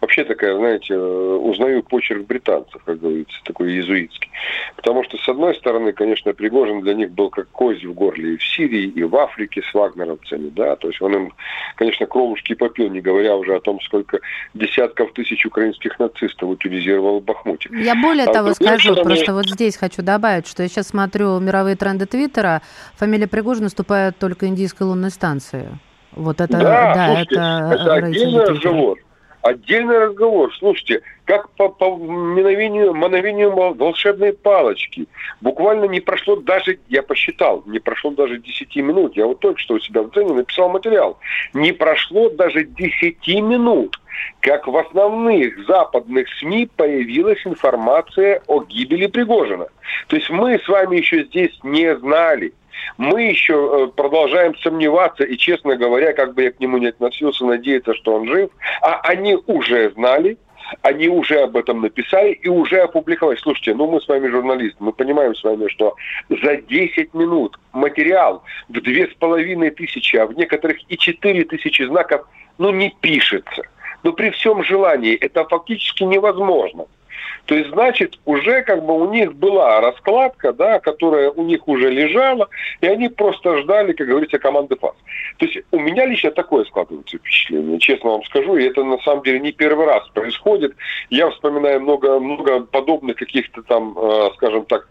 Вообще 0.00 0.24
такая, 0.24 0.56
знаете, 0.56 0.94
э, 0.94 0.98
узнаю 0.98 1.82
почерк 1.82 2.26
британцев, 2.26 2.82
как 2.84 3.00
говорится, 3.00 3.38
такой 3.44 3.70
иезуитский. 3.70 4.30
Потому 4.76 5.04
что, 5.04 5.16
с 5.16 5.28
одной 5.28 5.54
стороны, 5.54 5.92
конечно, 5.92 6.32
Пригожин 6.32 6.80
для 6.80 6.94
них 6.94 7.12
был 7.12 7.30
как 7.30 7.48
кость 7.50 7.84
в 7.84 7.92
горле 7.92 8.34
и 8.34 8.36
в 8.36 8.44
Сирии, 8.44 8.84
и 8.84 9.02
в 9.04 9.14
Африке 9.16 9.62
с 9.62 9.74
вагнеровцами, 9.74 10.48
да, 10.50 10.76
то 10.76 10.88
есть 10.88 11.00
он 11.00 11.14
им, 11.14 11.32
конечно, 11.76 12.06
кровушки 12.06 12.54
попил, 12.54 12.88
не 12.90 13.00
говоря 13.00 13.36
уже 13.36 13.54
о 13.54 13.60
том, 13.60 13.80
сколько 13.80 14.20
десятков 14.54 15.12
тысяч 15.12 15.44
украинских 15.46 15.98
нацистов 15.98 16.48
утилизировал 16.48 17.20
в 17.20 17.24
Бахмуте. 17.24 17.70
Я 17.72 17.94
более 17.94 18.26
а 18.26 18.32
того 18.32 18.54
скажу, 18.54 18.92
стороны... 18.92 19.04
просто 19.04 19.34
вот 19.34 19.46
здесь 19.46 19.76
хочу 19.76 20.02
добавить, 20.02 20.46
что 20.46 20.62
я 20.62 20.68
сейчас 20.68 20.88
смотрю 20.88 21.38
мировые 21.38 21.76
тренды 21.76 22.06
Твиттера, 22.06 22.62
фамилия 22.94 23.26
Пригожина 23.26 23.64
наступает 23.64 24.18
только 24.18 24.46
индийской 24.46 24.86
лунной 24.86 25.10
станции. 25.10 25.68
Вот 26.12 26.40
это, 26.40 26.58
да, 26.58 26.94
да 26.94 27.06
слушайте, 27.06 27.34
это, 27.34 27.70
это 27.74 27.94
отдельный 27.94 28.44
разговор. 28.44 28.98
Отдельный 29.42 29.98
разговор. 29.98 30.54
Слушайте, 30.56 31.02
как 31.24 31.50
по, 31.50 31.68
по 31.68 31.96
мановению, 31.96 32.94
мановению 32.94 33.50
волшебной 33.50 34.32
палочки. 34.32 35.06
Буквально 35.40 35.86
не 35.86 36.00
прошло 36.00 36.36
даже, 36.36 36.78
я 36.88 37.02
посчитал, 37.02 37.64
не 37.66 37.80
прошло 37.80 38.12
даже 38.12 38.38
10 38.38 38.76
минут. 38.76 39.16
Я 39.16 39.26
вот 39.26 39.40
только 39.40 39.58
что 39.58 39.74
у 39.74 39.80
себя 39.80 40.02
в 40.02 40.10
цене 40.10 40.32
написал 40.32 40.68
материал. 40.68 41.18
Не 41.54 41.72
прошло 41.72 42.30
даже 42.30 42.64
10 42.64 43.26
минут, 43.42 44.00
как 44.40 44.68
в 44.68 44.76
основных 44.76 45.66
западных 45.66 46.28
СМИ 46.38 46.68
появилась 46.76 47.44
информация 47.44 48.42
о 48.46 48.62
гибели 48.62 49.06
Пригожина. 49.06 49.66
То 50.06 50.16
есть 50.16 50.30
мы 50.30 50.60
с 50.60 50.68
вами 50.68 50.98
еще 50.98 51.24
здесь 51.24 51.58
не 51.64 51.96
знали 51.96 52.52
мы 52.98 53.22
еще 53.22 53.54
э, 53.54 53.86
продолжаем 53.94 54.56
сомневаться 54.58 55.24
и, 55.24 55.36
честно 55.36 55.76
говоря, 55.76 56.12
как 56.12 56.34
бы 56.34 56.44
я 56.44 56.52
к 56.52 56.60
нему 56.60 56.78
не 56.78 56.88
относился, 56.88 57.44
надеяться, 57.44 57.94
что 57.94 58.14
он 58.14 58.28
жив. 58.28 58.50
А 58.80 59.00
они 59.02 59.38
уже 59.46 59.90
знали, 59.90 60.38
они 60.82 61.08
уже 61.08 61.40
об 61.40 61.56
этом 61.56 61.80
написали 61.80 62.32
и 62.32 62.48
уже 62.48 62.80
опубликовали. 62.80 63.36
Слушайте, 63.36 63.74
ну 63.74 63.90
мы 63.90 64.00
с 64.00 64.08
вами 64.08 64.28
журналисты, 64.28 64.76
мы 64.80 64.92
понимаем 64.92 65.34
с 65.34 65.42
вами, 65.42 65.68
что 65.68 65.96
за 66.28 66.56
10 66.56 67.14
минут 67.14 67.58
материал 67.72 68.42
в 68.68 68.80
две 68.80 69.08
с 69.08 69.14
половиной 69.14 69.70
тысячи, 69.70 70.16
а 70.16 70.26
в 70.26 70.34
некоторых 70.34 70.78
и 70.88 70.96
четыре 70.96 71.44
тысячи 71.44 71.82
знаков, 71.82 72.26
ну 72.58 72.70
не 72.70 72.94
пишется. 73.00 73.62
Но 74.02 74.12
при 74.12 74.30
всем 74.30 74.64
желании 74.64 75.14
это 75.14 75.44
фактически 75.44 76.02
невозможно. 76.02 76.86
То 77.46 77.54
есть, 77.54 77.70
значит, 77.70 78.18
уже 78.24 78.62
как 78.62 78.84
бы 78.84 78.98
у 78.98 79.10
них 79.10 79.34
была 79.34 79.80
раскладка, 79.80 80.52
да, 80.52 80.78
которая 80.78 81.30
у 81.30 81.42
них 81.42 81.66
уже 81.68 81.90
лежала, 81.90 82.48
и 82.80 82.86
они 82.86 83.08
просто 83.08 83.58
ждали, 83.58 83.92
как 83.92 84.06
говорится, 84.06 84.38
команды 84.38 84.76
фаз. 84.76 84.94
То 85.38 85.46
есть 85.46 85.58
у 85.70 85.78
меня 85.78 86.06
лично 86.06 86.30
такое 86.30 86.64
складывается 86.64 87.18
впечатление, 87.18 87.78
честно 87.78 88.10
вам 88.10 88.24
скажу, 88.24 88.56
и 88.56 88.64
это 88.64 88.84
на 88.84 88.98
самом 88.98 89.22
деле 89.22 89.40
не 89.40 89.52
первый 89.52 89.86
раз 89.86 90.08
происходит. 90.10 90.74
Я 91.10 91.30
вспоминаю 91.30 91.80
много, 91.80 92.18
много 92.20 92.60
подобных 92.60 93.16
каких-то 93.16 93.62
там, 93.62 93.96
э, 93.98 94.30
скажем 94.36 94.64
так, 94.66 94.88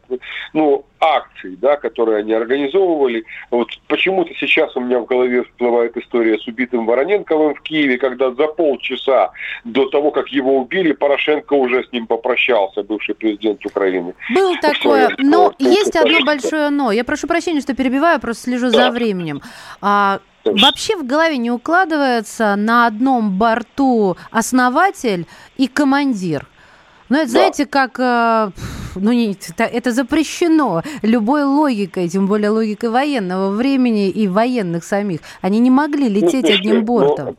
ну, 0.53 0.85
акций, 1.01 1.57
да, 1.57 1.77
которые 1.77 2.19
они 2.19 2.31
организовывали. 2.33 3.25
Вот 3.49 3.69
почему-то 3.87 4.33
сейчас 4.35 4.75
у 4.75 4.81
меня 4.81 4.99
в 4.99 5.05
голове 5.05 5.43
всплывает 5.43 5.97
история 5.97 6.37
с 6.37 6.47
убитым 6.47 6.85
Вороненковым 6.85 7.55
в 7.55 7.61
Киеве, 7.61 7.97
когда 7.97 8.31
за 8.31 8.47
полчаса 8.47 9.31
до 9.65 9.89
того, 9.89 10.11
как 10.11 10.29
его 10.29 10.57
убили, 10.57 10.93
Порошенко 10.93 11.53
уже 11.53 11.83
с 11.83 11.91
ним 11.91 12.07
попрощался, 12.21 12.83
бывший 12.83 13.15
президент 13.15 13.65
Украины. 13.65 14.13
Был 14.33 14.55
такое, 14.61 15.09
но 15.17 15.53
есть 15.59 15.95
одно 15.95 16.23
большое 16.23 16.69
но. 16.69 16.91
Я 16.91 17.03
прошу 17.03 17.27
прощения, 17.27 17.61
что 17.61 17.73
перебиваю, 17.73 18.19
просто 18.19 18.43
слежу 18.43 18.71
да. 18.71 18.85
за 18.85 18.91
временем. 18.91 19.41
А, 19.81 20.19
Вообще 20.43 20.95
в 20.95 21.05
голове 21.05 21.37
не 21.37 21.51
укладывается 21.51 22.55
на 22.55 22.87
одном 22.87 23.37
борту 23.37 24.17
основатель 24.31 25.27
и 25.57 25.67
командир. 25.67 26.47
Ну, 27.09 27.17
это, 27.17 27.25
да. 27.25 27.31
знаете, 27.31 27.65
как... 27.65 27.99
Э, 27.99 28.49
ну, 28.95 29.11
не, 29.11 29.33
это, 29.33 29.65
это 29.65 29.91
запрещено 29.91 30.81
любой 31.03 31.43
логикой, 31.43 32.09
тем 32.09 32.25
более 32.25 32.49
логикой 32.49 32.89
военного 32.89 33.51
времени 33.51 34.09
и 34.09 34.27
военных 34.27 34.83
самих. 34.83 35.19
Они 35.41 35.59
не 35.59 35.69
могли 35.69 36.09
ну, 36.09 36.15
лететь 36.15 36.45
ну, 36.47 36.55
одним 36.55 36.85
бортом. 36.85 37.25
Но 37.25 37.35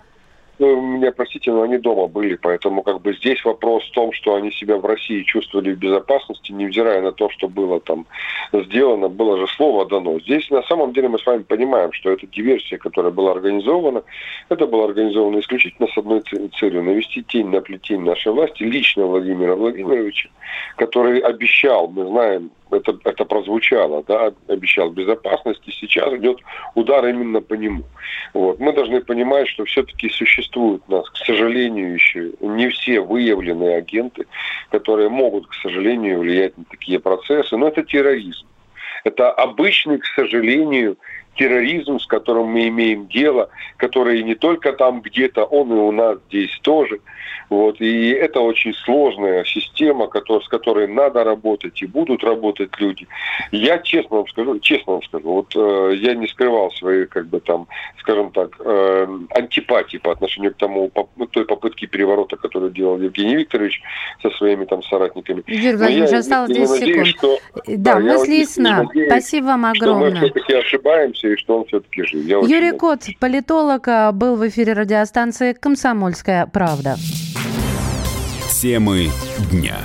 ну, 0.63 0.81
меня 0.81 1.11
простите, 1.11 1.51
но 1.51 1.63
они 1.63 1.77
дома 1.77 2.07
были, 2.07 2.37
поэтому 2.37 2.85
как 2.85 3.03
бы 3.03 3.15
здесь 3.15 3.45
вопрос 3.45 3.83
в 3.89 3.91
том, 3.91 4.13
что 4.13 4.37
они 4.37 4.53
себя 4.53 4.77
в 4.77 4.87
России 4.87 5.25
чувствовали 5.25 5.73
в 5.73 5.79
безопасности, 5.79 6.53
невзирая 6.53 7.03
на 7.03 7.11
то, 7.11 7.29
что 7.31 7.49
было 7.49 7.81
там 7.81 8.07
сделано, 8.53 9.09
было 9.09 9.39
же 9.39 9.49
слово 9.57 9.87
дано. 9.87 10.21
Здесь 10.21 10.49
на 10.51 10.63
самом 10.63 10.93
деле 10.93 11.09
мы 11.09 11.19
с 11.19 11.27
вами 11.27 11.43
понимаем, 11.43 11.93
что 11.93 12.13
эта 12.13 12.29
диверсия, 12.29 12.79
которая 12.79 13.11
была 13.11 13.33
организована, 13.33 14.05
это 14.51 14.69
было 14.69 14.85
организовано 14.85 15.41
исключительно 15.41 15.89
с 15.89 15.99
одной 15.99 16.23
целью– 16.61 16.83
навести 16.85 17.25
тень 17.25 17.49
на 17.49 17.61
плетень 17.61 18.03
нашей 18.03 18.31
власти, 18.31 18.63
лично 18.63 19.07
Владимира 19.07 19.57
Владимировича, 19.57 20.29
который 20.77 21.19
обещал, 21.19 21.89
мы 21.89 22.07
знаем, 22.07 22.53
это, 22.73 22.99
это 23.05 23.25
прозвучало, 23.25 24.03
да, 24.07 24.33
обещал 24.49 24.91
безопасности, 24.91 25.71
сейчас 25.71 26.13
идет 26.15 26.39
удар 26.75 27.07
именно 27.07 27.41
по 27.41 27.55
нему. 27.55 27.85
Вот. 28.35 28.59
Мы 28.61 28.73
должны 28.73 29.01
понимать, 29.01 29.49
что 29.49 29.65
все-таки 29.65 30.09
существуют 30.09 30.83
у 30.89 30.93
нас, 30.93 31.09
к 31.11 31.17
сожалению, 31.17 31.95
еще 31.95 32.33
не 32.41 32.69
все 32.71 33.01
выявленные 33.01 33.77
агенты, 33.77 34.27
которые 34.71 35.09
могут, 35.09 35.47
к 35.47 35.55
сожалению, 35.55 36.21
влиять 36.21 36.57
на 36.57 36.65
такие 36.65 36.99
процессы, 36.99 37.57
но 37.57 37.69
это 37.69 37.83
терроризм. 37.83 38.47
Это 39.05 39.31
обычный, 39.31 39.99
к 39.99 40.07
сожалению, 40.07 40.97
терроризм, 41.37 41.99
с 41.99 42.07
которым 42.07 42.47
мы 42.47 42.69
имеем 42.69 43.07
дело, 43.09 43.49
который 43.77 44.23
не 44.23 44.35
только 44.35 44.73
там 44.73 45.01
где-то, 45.01 45.45
он 45.45 45.73
и 45.73 45.77
у 45.77 45.93
нас 45.93 46.19
здесь 46.29 46.59
тоже. 46.63 47.01
Вот. 47.53 47.83
И 47.83 48.09
это 48.09 48.41
очень 48.41 48.73
сложная 48.73 49.45
система, 49.45 50.09
с 50.09 50.49
которой 50.49 50.89
надо 50.89 51.23
работать 51.23 51.83
и 51.83 51.87
будут 51.87 52.25
работать 52.25 52.71
люди. 52.79 53.07
Я 53.51 53.77
честно 53.79 54.17
вам 54.17 54.29
скажу, 54.29 54.59
честно 54.61 54.95
вам 54.95 55.03
скажу, 55.03 55.29
вот 55.29 55.55
э, 55.55 55.97
я 55.97 56.15
не 56.15 56.27
скрывал 56.29 56.71
свои, 56.71 57.05
как 57.05 57.27
бы 57.27 57.41
там, 57.41 57.67
скажем 57.99 58.31
так, 58.31 58.57
э, 58.59 59.07
антипатии 59.35 59.99
по 59.99 60.13
отношению 60.13 60.55
к 60.55 60.57
тому, 60.57 60.89
по, 60.89 61.11
ну, 61.17 61.27
той 61.27 61.45
попытке 61.45 61.87
переворота, 61.87 62.37
которую 62.37 62.73
делал 62.73 62.99
Евгений 62.99 63.37
Викторович 63.37 63.83
со 64.23 64.31
своими 64.31 64.65
там 64.65 64.83
соратниками. 64.85 65.43
Юрий 65.47 65.77
Владимирович, 65.77 66.13
осталось 66.13 66.57
10 66.57 66.85
секунд. 66.85 67.07
Что, 67.07 67.39
да, 67.67 67.95
да, 67.95 68.01
мысли 68.01 68.37
ясна. 68.37 68.89
Спасибо 69.09 69.45
вам 69.45 69.67
огромное. 69.67 70.11
Что 70.11 70.21
мы 70.21 70.27
все-таки 70.27 70.55
ошибаемся 70.55 71.22
и 71.29 71.37
что 71.37 71.59
он 71.61 71.67
все-таки 71.67 72.03
жив. 72.05 72.27
Я 72.27 72.39
Юрий 72.39 72.73
Кот, 72.73 73.05
политолог, 73.21 73.89
а, 73.89 74.13
был 74.13 74.37
в 74.37 74.47
эфире 74.49 74.73
радиостанции 74.73 75.53
«Комсомольская 75.53 76.47
правда». 76.47 76.97
Темы 78.51 79.09
дня. 79.51 79.79